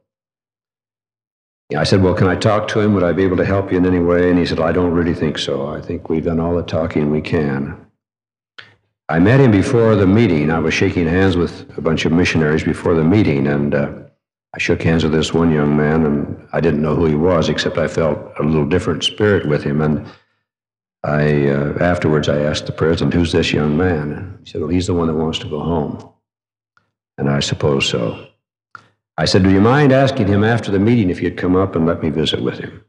I 1.76 1.82
said, 1.82 2.00
Well, 2.00 2.14
can 2.14 2.28
I 2.28 2.36
talk 2.36 2.68
to 2.68 2.80
him? 2.80 2.94
Would 2.94 3.02
I 3.02 3.12
be 3.12 3.24
able 3.24 3.38
to 3.38 3.44
help 3.44 3.72
you 3.72 3.78
in 3.78 3.86
any 3.86 3.98
way? 3.98 4.30
And 4.30 4.38
he 4.38 4.46
said, 4.46 4.60
I 4.60 4.70
don't 4.70 4.92
really 4.92 5.14
think 5.14 5.36
so. 5.36 5.66
I 5.66 5.80
think 5.80 6.08
we've 6.08 6.24
done 6.24 6.38
all 6.38 6.54
the 6.54 6.62
talking 6.62 7.10
we 7.10 7.22
can. 7.22 7.83
I 9.08 9.18
met 9.18 9.40
him 9.40 9.50
before 9.50 9.96
the 9.96 10.06
meeting. 10.06 10.50
I 10.50 10.58
was 10.58 10.72
shaking 10.72 11.06
hands 11.06 11.36
with 11.36 11.76
a 11.76 11.82
bunch 11.82 12.06
of 12.06 12.12
missionaries 12.12 12.64
before 12.64 12.94
the 12.94 13.04
meeting, 13.04 13.46
and 13.46 13.74
uh, 13.74 13.92
I 14.54 14.58
shook 14.58 14.82
hands 14.82 15.04
with 15.04 15.12
this 15.12 15.34
one 15.34 15.52
young 15.52 15.76
man, 15.76 16.06
and 16.06 16.48
I 16.52 16.60
didn't 16.60 16.80
know 16.80 16.94
who 16.94 17.04
he 17.04 17.14
was, 17.14 17.50
except 17.50 17.76
I 17.76 17.86
felt 17.86 18.18
a 18.38 18.42
little 18.42 18.64
different 18.64 19.04
spirit 19.04 19.46
with 19.46 19.62
him. 19.62 19.82
And 19.82 20.06
I 21.02 21.48
uh, 21.48 21.76
afterwards 21.80 22.30
I 22.30 22.38
asked 22.38 22.64
the 22.64 22.72
president, 22.72 23.12
"Who's 23.12 23.32
this 23.32 23.52
young 23.52 23.76
man?" 23.76 24.12
And 24.12 24.38
he 24.40 24.50
said, 24.50 24.62
"Well, 24.62 24.70
he's 24.70 24.86
the 24.86 24.94
one 24.94 25.08
that 25.08 25.14
wants 25.14 25.38
to 25.40 25.48
go 25.48 25.60
home." 25.60 26.10
And 27.18 27.28
I 27.28 27.40
suppose 27.40 27.86
so. 27.86 28.28
I 29.18 29.26
said, 29.26 29.42
"Do 29.42 29.50
you 29.50 29.60
mind 29.60 29.92
asking 29.92 30.28
him 30.28 30.44
after 30.44 30.70
the 30.70 30.78
meeting 30.78 31.10
if 31.10 31.18
he'd 31.18 31.36
come 31.36 31.56
up 31.56 31.76
and 31.76 31.84
let 31.84 32.02
me 32.02 32.08
visit 32.08 32.40
with 32.40 32.58
him?" 32.58 32.82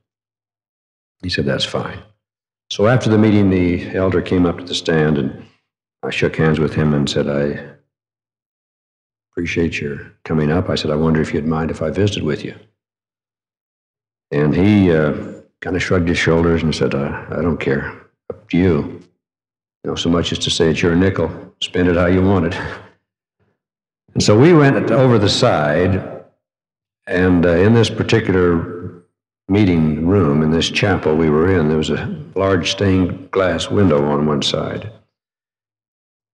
He 1.22 1.30
said, 1.30 1.44
"That's 1.44 1.66
fine." 1.66 2.00
So 2.70 2.88
after 2.88 3.10
the 3.10 3.18
meeting, 3.18 3.50
the 3.50 3.94
elder 3.96 4.22
came 4.22 4.46
up 4.46 4.60
to 4.60 4.64
the 4.64 4.74
stand 4.74 5.18
and 5.18 5.46
I 6.06 6.12
shook 6.12 6.36
hands 6.36 6.60
with 6.60 6.74
him 6.74 6.94
and 6.94 7.10
said, 7.10 7.28
"I 7.28 7.76
appreciate 9.32 9.82
your 9.82 10.12
coming 10.24 10.52
up." 10.52 10.70
I 10.70 10.76
said, 10.76 10.92
"I 10.92 10.96
wonder 10.96 11.22
if 11.22 11.34
you'd 11.34 11.48
mind 11.48 11.72
if 11.72 11.82
I 11.82 11.90
visited 11.90 12.24
with 12.24 12.46
you." 12.46 12.56
And 14.32 14.56
he 14.56 14.92
uh, 14.92 15.14
kind 15.62 15.76
of 15.76 15.84
shrugged 15.84 16.08
his 16.08 16.18
shoulders 16.18 16.64
and 16.64 16.74
said, 16.74 16.96
uh, 16.96 17.26
"I 17.32 17.42
don't 17.42 17.60
care." 17.60 18.06
up 18.30 18.50
to 18.50 18.58
you. 18.58 19.02
You 19.84 19.92
know, 19.92 19.96
so 19.96 20.10
much 20.10 20.32
as 20.32 20.40
to 20.40 20.50
say 20.50 20.70
it's 20.70 20.82
your 20.82 20.96
nickel, 20.96 21.30
spend 21.62 21.88
it 21.88 21.96
how 21.96 22.08
you 22.08 22.22
want 22.22 22.48
it. 22.48 22.60
And 24.14 24.24
so 24.24 24.40
we 24.40 24.54
went 24.54 24.92
over 24.92 25.20
the 25.20 25.30
side, 25.30 26.24
and 27.06 27.46
uh, 27.46 27.50
in 27.50 27.74
this 27.74 27.90
particular 27.90 29.04
meeting 29.48 30.08
room, 30.08 30.42
in 30.42 30.52
this 30.52 30.70
chapel 30.70 31.16
we 31.16 31.30
were 31.30 31.52
in, 31.56 31.68
there 31.68 31.78
was 31.78 31.92
a 31.92 32.16
large 32.34 32.72
stained 32.72 33.30
glass 33.32 33.70
window 33.70 34.04
on 34.06 34.26
one 34.26 34.42
side. 34.42 34.92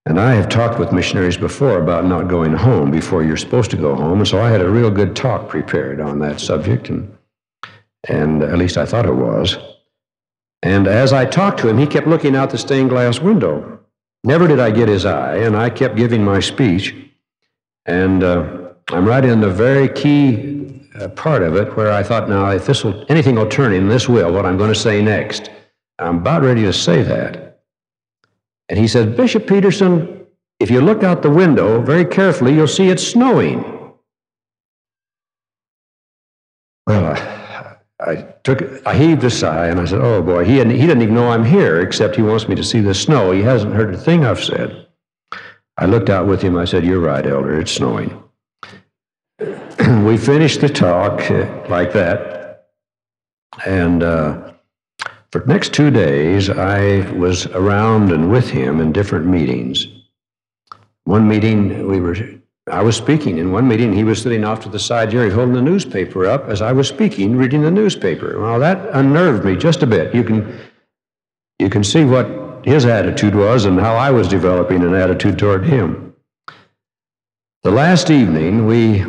And 0.06 0.20
I 0.20 0.34
have 0.34 0.50
talked 0.50 0.80
with 0.80 0.92
missionaries 0.92 1.38
before 1.38 1.80
about 1.80 2.06
not 2.06 2.28
going 2.28 2.54
home 2.54 2.90
before 2.90 3.24
you're 3.24 3.38
supposed 3.38 3.70
to 3.72 3.78
go 3.78 3.96
home, 3.96 4.20
and 4.20 4.28
so 4.28 4.42
I 4.42 4.50
had 4.50 4.62
a 4.62 4.70
real 4.70 4.90
good 4.90 5.16
talk 5.16 5.48
prepared 5.48 6.02
on 6.02 6.20
that 6.20 6.40
subject, 6.40 6.90
and, 6.90 7.16
and 8.08 8.42
at 8.42 8.58
least 8.58 8.78
I 8.78 8.86
thought 8.86 9.06
it 9.06 9.14
was. 9.14 9.58
And 10.64 10.88
as 10.88 11.14
I 11.14 11.26
talked 11.26 11.60
to 11.60 11.70
him, 11.70 11.78
he 11.78 11.86
kept 11.86 12.08
looking 12.08 12.36
out 12.36 12.50
the 12.50 12.58
stained 12.58 12.90
glass 12.90 13.20
window. 13.20 13.80
Never 14.24 14.48
did 14.48 14.60
I 14.60 14.72
get 14.72 14.90
his 14.90 15.06
eye, 15.06 15.38
and 15.38 15.56
I 15.56 15.70
kept 15.70 15.96
giving 15.96 16.24
my 16.24 16.40
speech. 16.40 16.96
And 17.86 18.24
uh, 18.24 18.70
I'm 18.90 19.06
right 19.06 19.26
in 19.26 19.40
the 19.40 19.50
very 19.50 19.88
key 19.88 20.88
uh, 20.96 21.10
part 21.10 21.44
of 21.44 21.56
it 21.56 21.76
where 21.76 21.92
I 21.92 22.04
thought, 22.04 22.28
now, 22.28 22.50
if 22.50 22.66
this 22.66 22.84
will, 22.84 23.06
anything 23.10 23.36
will 23.36 23.50
turn 23.50 23.74
in, 23.74 23.88
this 23.88 24.10
will, 24.10 24.32
what 24.32 24.46
I'm 24.46 24.58
going 24.58 24.74
to 24.74 24.80
say 24.80 25.02
next. 25.02 25.50
I'm 26.00 26.18
about 26.18 26.42
ready 26.42 26.64
to 26.64 26.74
say 26.74 27.04
that. 27.04 27.51
And 28.72 28.80
he 28.80 28.88
said, 28.88 29.18
Bishop 29.18 29.48
Peterson, 29.48 30.26
if 30.62 30.72
you 30.72 30.80
look 30.80 31.04
out 31.04 31.22
the 31.22 31.30
window 31.30 31.82
very 31.82 32.06
carefully, 32.06 32.54
you'll 32.54 32.68
see 32.68 32.88
it's 32.88 33.06
snowing. 33.06 33.66
Well, 36.88 37.08
I, 37.08 37.76
I 38.00 38.16
took, 38.46 38.64
I 38.88 38.96
heaved 38.96 39.26
a 39.26 39.30
sigh 39.30 39.68
and 39.68 39.78
I 39.78 39.86
said, 39.86 40.00
"Oh 40.00 40.22
boy, 40.22 40.46
he 40.46 40.54
he 40.54 40.88
didn't 40.88 41.02
even 41.02 41.14
know 41.14 41.32
I'm 41.32 41.44
here, 41.44 41.82
except 41.82 42.16
he 42.16 42.22
wants 42.22 42.48
me 42.48 42.56
to 42.56 42.64
see 42.64 42.80
the 42.80 42.94
snow. 42.94 43.32
He 43.32 43.42
hasn't 43.42 43.74
heard 43.74 43.94
a 43.94 43.98
thing 43.98 44.26
I've 44.26 44.44
said." 44.44 44.88
I 45.78 45.86
looked 45.86 46.10
out 46.10 46.26
with 46.26 46.42
him. 46.42 46.58
I 46.58 46.66
said, 46.66 46.86
"You're 46.86 47.00
right, 47.02 47.26
Elder. 47.26 47.60
It's 47.60 47.72
snowing." 47.72 48.24
we 49.40 50.18
finished 50.18 50.62
the 50.62 50.70
talk 50.70 51.30
uh, 51.30 51.66
like 51.70 51.92
that, 51.94 52.68
and 53.66 54.02
uh, 54.02 54.51
for 55.32 55.40
the 55.40 55.48
next 55.48 55.74
two 55.74 55.92
days, 55.92 56.50
I 56.50 57.10
was 57.12 57.48
around 57.48 58.12
and 58.12 58.30
with 58.30 58.50
him 58.50 58.82
in 58.82 58.92
different 58.92 59.26
meetings. 59.26 59.88
One 61.06 61.28
meeting, 61.28 61.88
we 61.88 62.00
were 62.00 62.16
I 62.68 62.84
was 62.84 62.96
speaking 62.96 63.40
in 63.40 63.52
one 63.52 63.68
meeting. 63.68 63.92
He 63.92 64.04
was 64.04 64.22
sitting 64.22 64.44
off 64.44 64.62
to 64.62 64.70
the 64.70 64.80
side 64.80 65.12
here, 65.12 65.30
holding 65.32 65.56
the 65.56 65.62
newspaper 65.62 66.28
up 66.28 66.48
as 66.48 66.62
I 66.62 66.72
was 66.72 66.88
speaking, 66.88 67.36
reading 67.36 67.64
the 67.64 67.72
newspaper. 67.72 68.40
Well, 68.40 68.60
that 68.60 68.88
unnerved 68.94 69.44
me 69.44 69.56
just 69.56 69.82
a 69.82 69.88
bit. 69.88 70.14
You 70.14 70.24
can, 70.24 70.60
you 71.58 71.70
can 71.70 71.84
see 71.84 72.06
what 72.06 72.64
his 72.64 72.86
attitude 72.86 73.34
was 73.34 73.66
and 73.66 73.80
how 73.80 73.96
I 73.96 74.12
was 74.12 74.28
developing 74.28 74.84
an 74.84 74.94
attitude 74.94 75.40
toward 75.40 75.66
him. 75.66 76.16
The 77.64 77.72
last 77.72 78.12
evening, 78.12 78.68
we, 78.68 79.06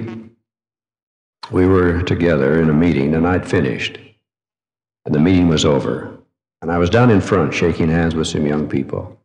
we 1.50 1.66
were 1.66 2.02
together 2.02 2.60
in 2.60 2.70
a 2.70 2.74
meeting, 2.74 3.14
and 3.14 3.26
I'd 3.26 3.48
finished. 3.48 3.98
And 5.04 5.14
the 5.14 5.20
meeting 5.20 5.48
was 5.48 5.64
over. 5.64 6.11
And 6.62 6.70
I 6.70 6.78
was 6.78 6.90
down 6.90 7.10
in 7.10 7.20
front 7.20 7.52
shaking 7.52 7.88
hands 7.88 8.14
with 8.14 8.28
some 8.28 8.46
young 8.46 8.68
people. 8.68 9.20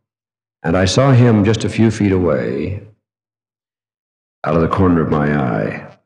And 0.63 0.75
I 0.75 0.85
saw 0.85 1.11
him 1.11 1.45
just 1.45 1.63
a 1.63 1.69
few 1.69 1.91
feet 1.91 2.11
away 2.11 2.81
out 4.43 4.55
of 4.55 4.61
the 4.61 4.67
corner 4.67 5.01
of 5.01 5.11
my 5.11 5.37
eye. 5.37 5.97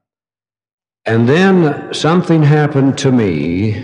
And 1.05 1.27
then 1.27 1.93
something 1.93 2.43
happened 2.43 2.97
to 2.99 3.11
me 3.11 3.83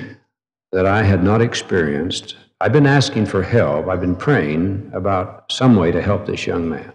that 0.73 0.86
I 0.86 1.03
had 1.03 1.23
not 1.23 1.41
experienced. 1.41 2.36
I've 2.60 2.73
been 2.73 2.86
asking 2.86 3.27
for 3.27 3.43
help. 3.43 3.88
I've 3.88 4.01
been 4.01 4.15
praying 4.15 4.91
about 4.93 5.49
some 5.49 5.77
way 5.77 5.91
to 5.91 6.01
help 6.01 6.25
this 6.25 6.45
young 6.45 6.69
man. 6.69 6.91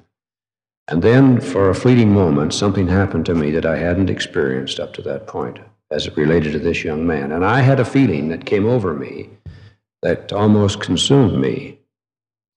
And 0.88 1.00
then, 1.02 1.40
for 1.40 1.70
a 1.70 1.74
fleeting 1.74 2.12
moment, 2.12 2.52
something 2.52 2.88
happened 2.88 3.24
to 3.26 3.34
me 3.34 3.52
that 3.52 3.64
I 3.64 3.78
hadn't 3.78 4.10
experienced 4.10 4.78
up 4.78 4.92
to 4.94 5.02
that 5.02 5.26
point 5.26 5.60
as 5.90 6.06
it 6.06 6.16
related 6.16 6.52
to 6.52 6.58
this 6.58 6.84
young 6.84 7.06
man. 7.06 7.32
And 7.32 7.44
I 7.44 7.60
had 7.60 7.80
a 7.80 7.84
feeling 7.84 8.28
that 8.28 8.44
came 8.44 8.66
over 8.66 8.92
me 8.92 9.30
that 10.02 10.32
almost 10.32 10.80
consumed 10.80 11.40
me 11.40 11.78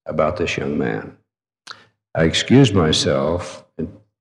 about 0.06 0.38
this 0.38 0.58
young 0.58 0.78
man. 0.78 1.16
I 2.16 2.24
excused 2.24 2.74
myself 2.74 3.66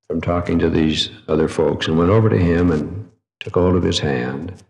from 0.09 0.21
talking 0.21 0.59
to 0.59 0.69
these 0.69 1.11
other 1.29 1.49
folks 1.49 1.87
and 1.87 1.99
went 1.99 2.11
over 2.11 2.29
to 2.29 2.39
him 2.39 2.71
and 2.71 3.11
took 3.41 3.55
hold 3.55 3.77
of 3.77 3.83
his 3.83 3.99
hand. 3.99 4.63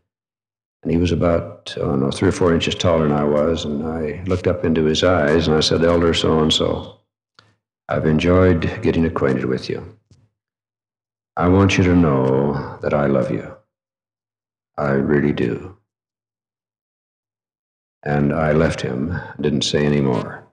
And 0.82 0.92
he 0.92 0.98
was 0.98 1.12
about, 1.12 1.72
I 1.76 1.80
don't 1.80 2.00
know, 2.00 2.10
three 2.10 2.28
or 2.28 2.32
four 2.32 2.52
inches 2.52 2.74
taller 2.74 3.08
than 3.08 3.16
I 3.16 3.24
was. 3.24 3.64
And 3.64 3.86
I 3.86 4.22
looked 4.26 4.46
up 4.46 4.64
into 4.64 4.84
his 4.84 5.02
eyes 5.02 5.48
and 5.48 5.56
I 5.56 5.60
said, 5.60 5.84
Elder 5.84 6.14
so 6.14 6.40
and 6.40 6.52
so, 6.52 6.98
I've 7.88 8.06
enjoyed 8.06 8.82
getting 8.82 9.04
acquainted 9.04 9.46
with 9.46 9.68
you. 9.68 9.98
I 11.36 11.48
want 11.48 11.76
you 11.76 11.84
to 11.84 11.96
know 11.96 12.78
that 12.82 12.94
I 12.94 13.06
love 13.06 13.30
you. 13.30 13.56
I 14.76 14.90
really 14.90 15.32
do. 15.32 15.76
And 18.04 18.32
I 18.32 18.52
left 18.52 18.82
him, 18.82 19.18
didn't 19.40 19.62
say 19.62 19.84
any 19.84 20.00
more. 20.00 20.44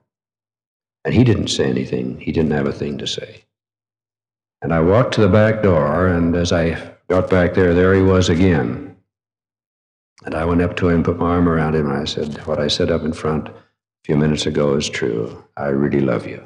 And 1.04 1.14
he 1.14 1.24
didn't 1.24 1.48
say 1.48 1.66
anything. 1.66 2.18
He 2.20 2.32
didn't 2.32 2.52
have 2.52 2.66
a 2.66 2.72
thing 2.72 2.98
to 2.98 3.06
say. 3.06 3.44
And 4.62 4.72
I 4.72 4.80
walked 4.80 5.14
to 5.14 5.20
the 5.20 5.28
back 5.28 5.62
door, 5.62 6.06
and 6.06 6.34
as 6.34 6.52
I 6.52 6.94
got 7.08 7.28
back 7.28 7.54
there, 7.54 7.74
there 7.74 7.94
he 7.94 8.02
was 8.02 8.28
again. 8.28 8.96
And 10.24 10.34
I 10.34 10.44
went 10.44 10.62
up 10.62 10.76
to 10.76 10.88
him, 10.88 11.02
put 11.02 11.18
my 11.18 11.30
arm 11.30 11.48
around 11.48 11.74
him, 11.74 11.90
and 11.90 11.98
I 11.98 12.04
said, 12.04 12.46
What 12.46 12.60
I 12.60 12.68
said 12.68 12.90
up 12.90 13.02
in 13.02 13.12
front 13.12 13.48
a 13.48 13.52
few 14.04 14.16
minutes 14.16 14.46
ago 14.46 14.74
is 14.74 14.88
true. 14.88 15.44
I 15.56 15.66
really 15.66 16.00
love 16.00 16.26
you. 16.26 16.42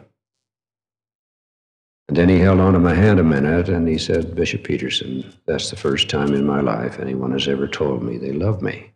And 2.09 2.17
then 2.17 2.29
he 2.29 2.39
held 2.39 2.61
on 2.61 2.73
to 2.75 2.79
my 2.79 2.95
hand 2.95 3.19
a 3.19 3.25
minute 3.25 3.69
and 3.69 3.89
he 3.89 3.99
said, 3.99 4.37
Bishop 4.37 4.63
Peterson, 4.63 5.33
that's 5.47 5.71
the 5.71 5.77
first 5.77 6.09
time 6.09 6.33
in 6.35 6.47
my 6.47 6.61
life 6.61 7.01
anyone 7.01 7.33
has 7.33 7.49
ever 7.49 7.67
told 7.67 8.03
me 8.03 8.17
they 8.17 8.33
love 8.33 8.63
me. 8.63 8.93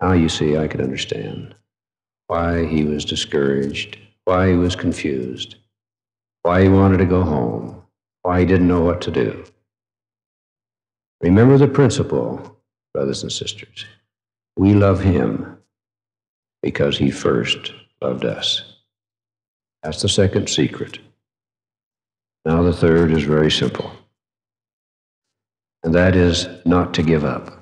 Now 0.00 0.12
you 0.12 0.28
see, 0.28 0.56
I 0.56 0.68
could 0.68 0.80
understand 0.80 1.54
why 2.26 2.66
he 2.66 2.84
was 2.84 3.04
discouraged, 3.04 3.98
why 4.24 4.48
he 4.48 4.54
was 4.54 4.76
confused 4.76 5.56
why 6.42 6.62
he 6.62 6.68
wanted 6.68 6.98
to 6.98 7.06
go 7.06 7.22
home, 7.22 7.82
why 8.22 8.40
he 8.40 8.46
didn't 8.46 8.68
know 8.68 8.80
what 8.80 9.00
to 9.02 9.10
do. 9.10 9.44
Remember 11.20 11.58
the 11.58 11.68
principle, 11.68 12.56
brothers 12.94 13.22
and 13.22 13.32
sisters. 13.32 13.84
We 14.56 14.74
love 14.74 15.00
him 15.00 15.58
because 16.62 16.96
he 16.96 17.10
first 17.10 17.72
loved 18.00 18.24
us. 18.24 18.62
That's 19.82 20.02
the 20.02 20.08
second 20.08 20.48
secret. 20.48 20.98
Now, 22.44 22.62
the 22.62 22.72
third 22.72 23.12
is 23.12 23.24
very 23.24 23.50
simple, 23.50 23.92
and 25.82 25.94
that 25.94 26.16
is 26.16 26.48
not 26.64 26.94
to 26.94 27.02
give 27.02 27.24
up. 27.24 27.59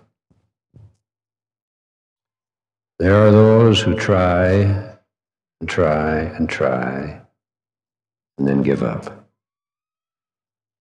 There 2.98 3.14
are 3.14 3.30
those 3.30 3.80
who 3.80 3.94
try 3.94 4.48
and 5.60 5.68
try 5.68 6.18
and 6.18 6.48
try 6.48 7.20
and 8.36 8.48
then 8.48 8.62
give 8.62 8.82
up. 8.82 9.28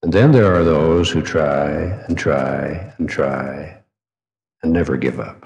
And 0.01 0.11
then 0.11 0.31
there 0.31 0.55
are 0.55 0.63
those 0.63 1.11
who 1.11 1.21
try 1.21 1.69
and 2.07 2.17
try 2.17 2.93
and 2.97 3.07
try 3.07 3.83
and 4.63 4.73
never 4.73 4.97
give 4.97 5.19
up. 5.19 5.45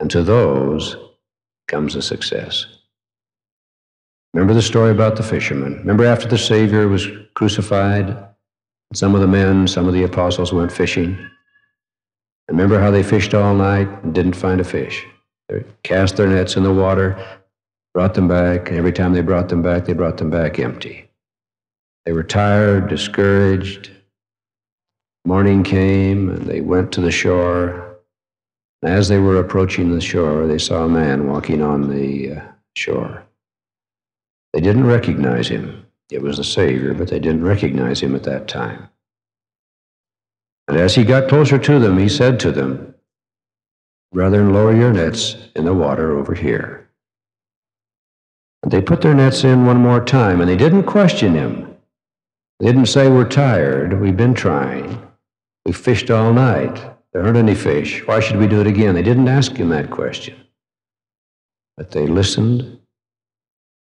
And 0.00 0.10
to 0.10 0.24
those 0.24 0.96
comes 1.68 1.94
a 1.94 2.02
success. 2.02 2.66
Remember 4.34 4.52
the 4.52 4.62
story 4.62 4.90
about 4.90 5.14
the 5.14 5.22
fishermen? 5.22 5.78
Remember 5.78 6.06
after 6.06 6.26
the 6.26 6.38
Savior 6.38 6.88
was 6.88 7.06
crucified, 7.34 8.16
some 8.94 9.14
of 9.14 9.20
the 9.20 9.28
men, 9.28 9.68
some 9.68 9.86
of 9.86 9.94
the 9.94 10.02
apostles 10.02 10.52
went 10.52 10.72
fishing. 10.72 11.16
Remember 12.48 12.80
how 12.80 12.90
they 12.90 13.04
fished 13.04 13.32
all 13.32 13.54
night 13.54 13.88
and 14.02 14.12
didn't 14.12 14.34
find 14.34 14.60
a 14.60 14.64
fish? 14.64 15.06
They 15.48 15.64
cast 15.82 16.16
their 16.16 16.26
nets 16.26 16.56
in 16.56 16.64
the 16.64 16.72
water, 16.72 17.16
brought 17.94 18.14
them 18.14 18.28
back. 18.28 18.68
and 18.68 18.78
Every 18.78 18.92
time 18.92 19.12
they 19.12 19.20
brought 19.22 19.48
them 19.48 19.62
back, 19.62 19.84
they 19.84 19.92
brought 19.92 20.18
them 20.18 20.30
back 20.30 20.58
empty. 20.58 21.08
They 22.04 22.12
were 22.12 22.22
tired, 22.22 22.88
discouraged. 22.88 23.90
Morning 25.24 25.62
came, 25.62 26.28
and 26.30 26.46
they 26.46 26.60
went 26.60 26.92
to 26.92 27.00
the 27.00 27.10
shore. 27.10 27.98
As 28.82 29.08
they 29.08 29.18
were 29.18 29.38
approaching 29.38 29.90
the 29.90 30.00
shore, 30.00 30.46
they 30.46 30.58
saw 30.58 30.84
a 30.84 30.88
man 30.88 31.28
walking 31.28 31.62
on 31.62 31.88
the 31.88 32.32
uh, 32.34 32.40
shore. 32.76 33.24
They 34.52 34.60
didn't 34.60 34.86
recognize 34.86 35.48
him. 35.48 35.86
It 36.10 36.22
was 36.22 36.36
the 36.36 36.44
Savior, 36.44 36.94
but 36.94 37.08
they 37.08 37.18
didn't 37.18 37.44
recognize 37.44 38.00
him 38.00 38.14
at 38.14 38.22
that 38.24 38.46
time. 38.46 38.88
And 40.68 40.76
as 40.76 40.94
he 40.94 41.04
got 41.04 41.28
closer 41.28 41.58
to 41.58 41.78
them, 41.78 41.98
he 41.98 42.08
said 42.08 42.38
to 42.40 42.52
them, 42.52 42.94
Brethren, 44.16 44.54
lower 44.54 44.74
your 44.74 44.94
nets 44.94 45.36
in 45.54 45.66
the 45.66 45.74
water 45.74 46.16
over 46.16 46.32
here. 46.32 46.88
They 48.66 48.80
put 48.80 49.02
their 49.02 49.12
nets 49.12 49.44
in 49.44 49.66
one 49.66 49.76
more 49.76 50.02
time, 50.02 50.40
and 50.40 50.48
they 50.48 50.56
didn't 50.56 50.84
question 50.84 51.34
him. 51.34 51.76
They 52.58 52.64
didn't 52.64 52.86
say, 52.86 53.10
We're 53.10 53.28
tired. 53.28 54.00
We've 54.00 54.16
been 54.16 54.32
trying. 54.32 55.06
We 55.66 55.72
fished 55.72 56.10
all 56.10 56.32
night. 56.32 56.82
There 57.12 57.26
aren't 57.26 57.36
any 57.36 57.54
fish. 57.54 58.06
Why 58.06 58.20
should 58.20 58.38
we 58.38 58.46
do 58.46 58.62
it 58.62 58.66
again? 58.66 58.94
They 58.94 59.02
didn't 59.02 59.28
ask 59.28 59.54
him 59.54 59.68
that 59.68 59.90
question. 59.90 60.34
But 61.76 61.90
they 61.90 62.06
listened, 62.06 62.80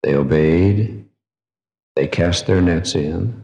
they 0.04 0.14
obeyed, 0.14 1.04
they 1.96 2.06
cast 2.06 2.46
their 2.46 2.62
nets 2.62 2.94
in, 2.94 3.42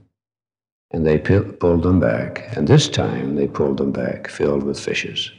and 0.92 1.04
they 1.04 1.18
pulled 1.18 1.82
them 1.82 1.98
back. 1.98 2.56
And 2.56 2.68
this 2.68 2.88
time 2.88 3.34
they 3.34 3.48
pulled 3.48 3.78
them 3.78 3.90
back 3.90 4.28
filled 4.28 4.62
with 4.62 4.78
fishes. 4.78 5.32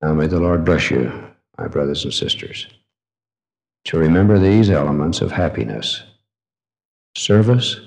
Now 0.00 0.14
may 0.14 0.26
the 0.28 0.38
Lord 0.40 0.64
bless 0.64 0.90
you, 0.90 1.12
my 1.58 1.66
brothers 1.66 2.04
and 2.04 2.14
sisters, 2.14 2.66
to 3.86 3.98
remember 3.98 4.38
these 4.38 4.70
elements 4.70 5.20
of 5.20 5.32
happiness 5.32 6.02
service, 7.16 7.80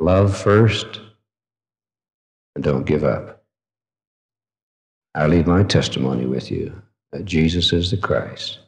love 0.00 0.36
first, 0.36 1.00
and 2.54 2.64
don't 2.64 2.84
give 2.84 3.04
up. 3.04 3.44
I 5.14 5.26
leave 5.28 5.46
my 5.46 5.62
testimony 5.62 6.26
with 6.26 6.50
you 6.50 6.82
that 7.12 7.24
Jesus 7.24 7.72
is 7.72 7.90
the 7.90 7.96
Christ. 7.96 8.58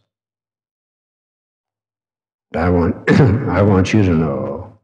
I 2.55 2.71
want, 2.71 3.11
I 3.21 3.63
want 3.63 3.93
you 3.93 4.03
to 4.03 4.15
know 4.15 4.79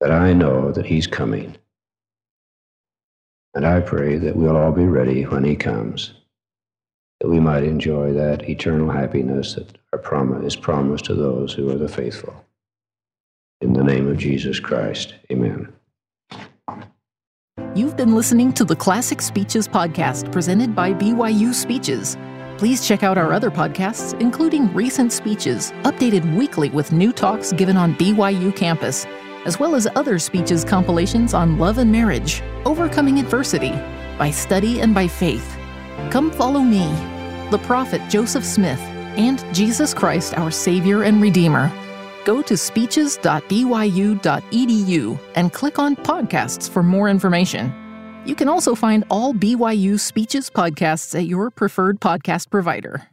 that 0.00 0.10
I 0.10 0.32
know 0.32 0.72
that 0.72 0.86
He's 0.86 1.06
coming. 1.06 1.56
And 3.54 3.66
I 3.66 3.80
pray 3.80 4.16
that 4.16 4.36
we'll 4.36 4.56
all 4.56 4.72
be 4.72 4.84
ready 4.84 5.24
when 5.24 5.44
He 5.44 5.56
comes, 5.56 6.12
that 7.20 7.28
we 7.28 7.40
might 7.40 7.64
enjoy 7.64 8.12
that 8.12 8.48
eternal 8.48 8.90
happiness 8.90 9.54
that 9.54 9.78
our 9.92 9.98
promise 9.98 10.44
is 10.44 10.56
promised 10.56 11.06
to 11.06 11.14
those 11.14 11.52
who 11.52 11.68
are 11.70 11.78
the 11.78 11.88
faithful. 11.88 12.44
In 13.60 13.72
the 13.72 13.84
name 13.84 14.08
of 14.08 14.18
Jesus 14.18 14.60
Christ, 14.60 15.14
amen. 15.30 15.72
You've 17.74 17.96
been 17.96 18.14
listening 18.14 18.52
to 18.54 18.64
the 18.64 18.74
Classic 18.74 19.20
Speeches 19.20 19.68
podcast 19.68 20.32
presented 20.32 20.74
by 20.74 20.92
BYU 20.92 21.52
Speeches. 21.52 22.16
Please 22.56 22.86
check 22.86 23.02
out 23.02 23.16
our 23.16 23.32
other 23.32 23.50
podcasts, 23.50 24.18
including 24.20 24.72
recent 24.74 25.12
speeches, 25.12 25.72
updated 25.82 26.36
weekly 26.36 26.70
with 26.70 26.92
new 26.92 27.12
talks 27.12 27.52
given 27.52 27.76
on 27.76 27.94
BYU 27.94 28.54
campus, 28.54 29.06
as 29.44 29.58
well 29.58 29.74
as 29.74 29.88
other 29.94 30.18
speeches 30.18 30.64
compilations 30.64 31.34
on 31.34 31.58
love 31.58 31.78
and 31.78 31.90
marriage, 31.90 32.42
overcoming 32.64 33.18
adversity, 33.18 33.72
by 34.18 34.30
study 34.30 34.80
and 34.80 34.94
by 34.94 35.08
faith. 35.08 35.56
Come 36.10 36.30
follow 36.30 36.60
me, 36.60 36.86
the 37.50 37.60
prophet 37.66 38.02
Joseph 38.08 38.44
Smith, 38.44 38.80
and 39.16 39.42
Jesus 39.54 39.94
Christ, 39.94 40.36
our 40.38 40.50
Savior 40.50 41.02
and 41.02 41.22
Redeemer. 41.22 41.70
Go 42.24 42.42
to 42.42 42.56
speeches.byu.edu 42.56 45.18
and 45.34 45.52
click 45.52 45.78
on 45.78 45.96
podcasts 45.96 46.68
for 46.68 46.82
more 46.82 47.08
information. 47.08 47.74
You 48.26 48.34
can 48.34 48.48
also 48.48 48.74
find 48.74 49.04
all 49.10 49.32
BYU 49.32 49.98
Speeches 49.98 50.50
podcasts 50.50 51.18
at 51.18 51.26
your 51.26 51.50
preferred 51.50 52.00
podcast 52.00 52.50
provider. 52.50 53.06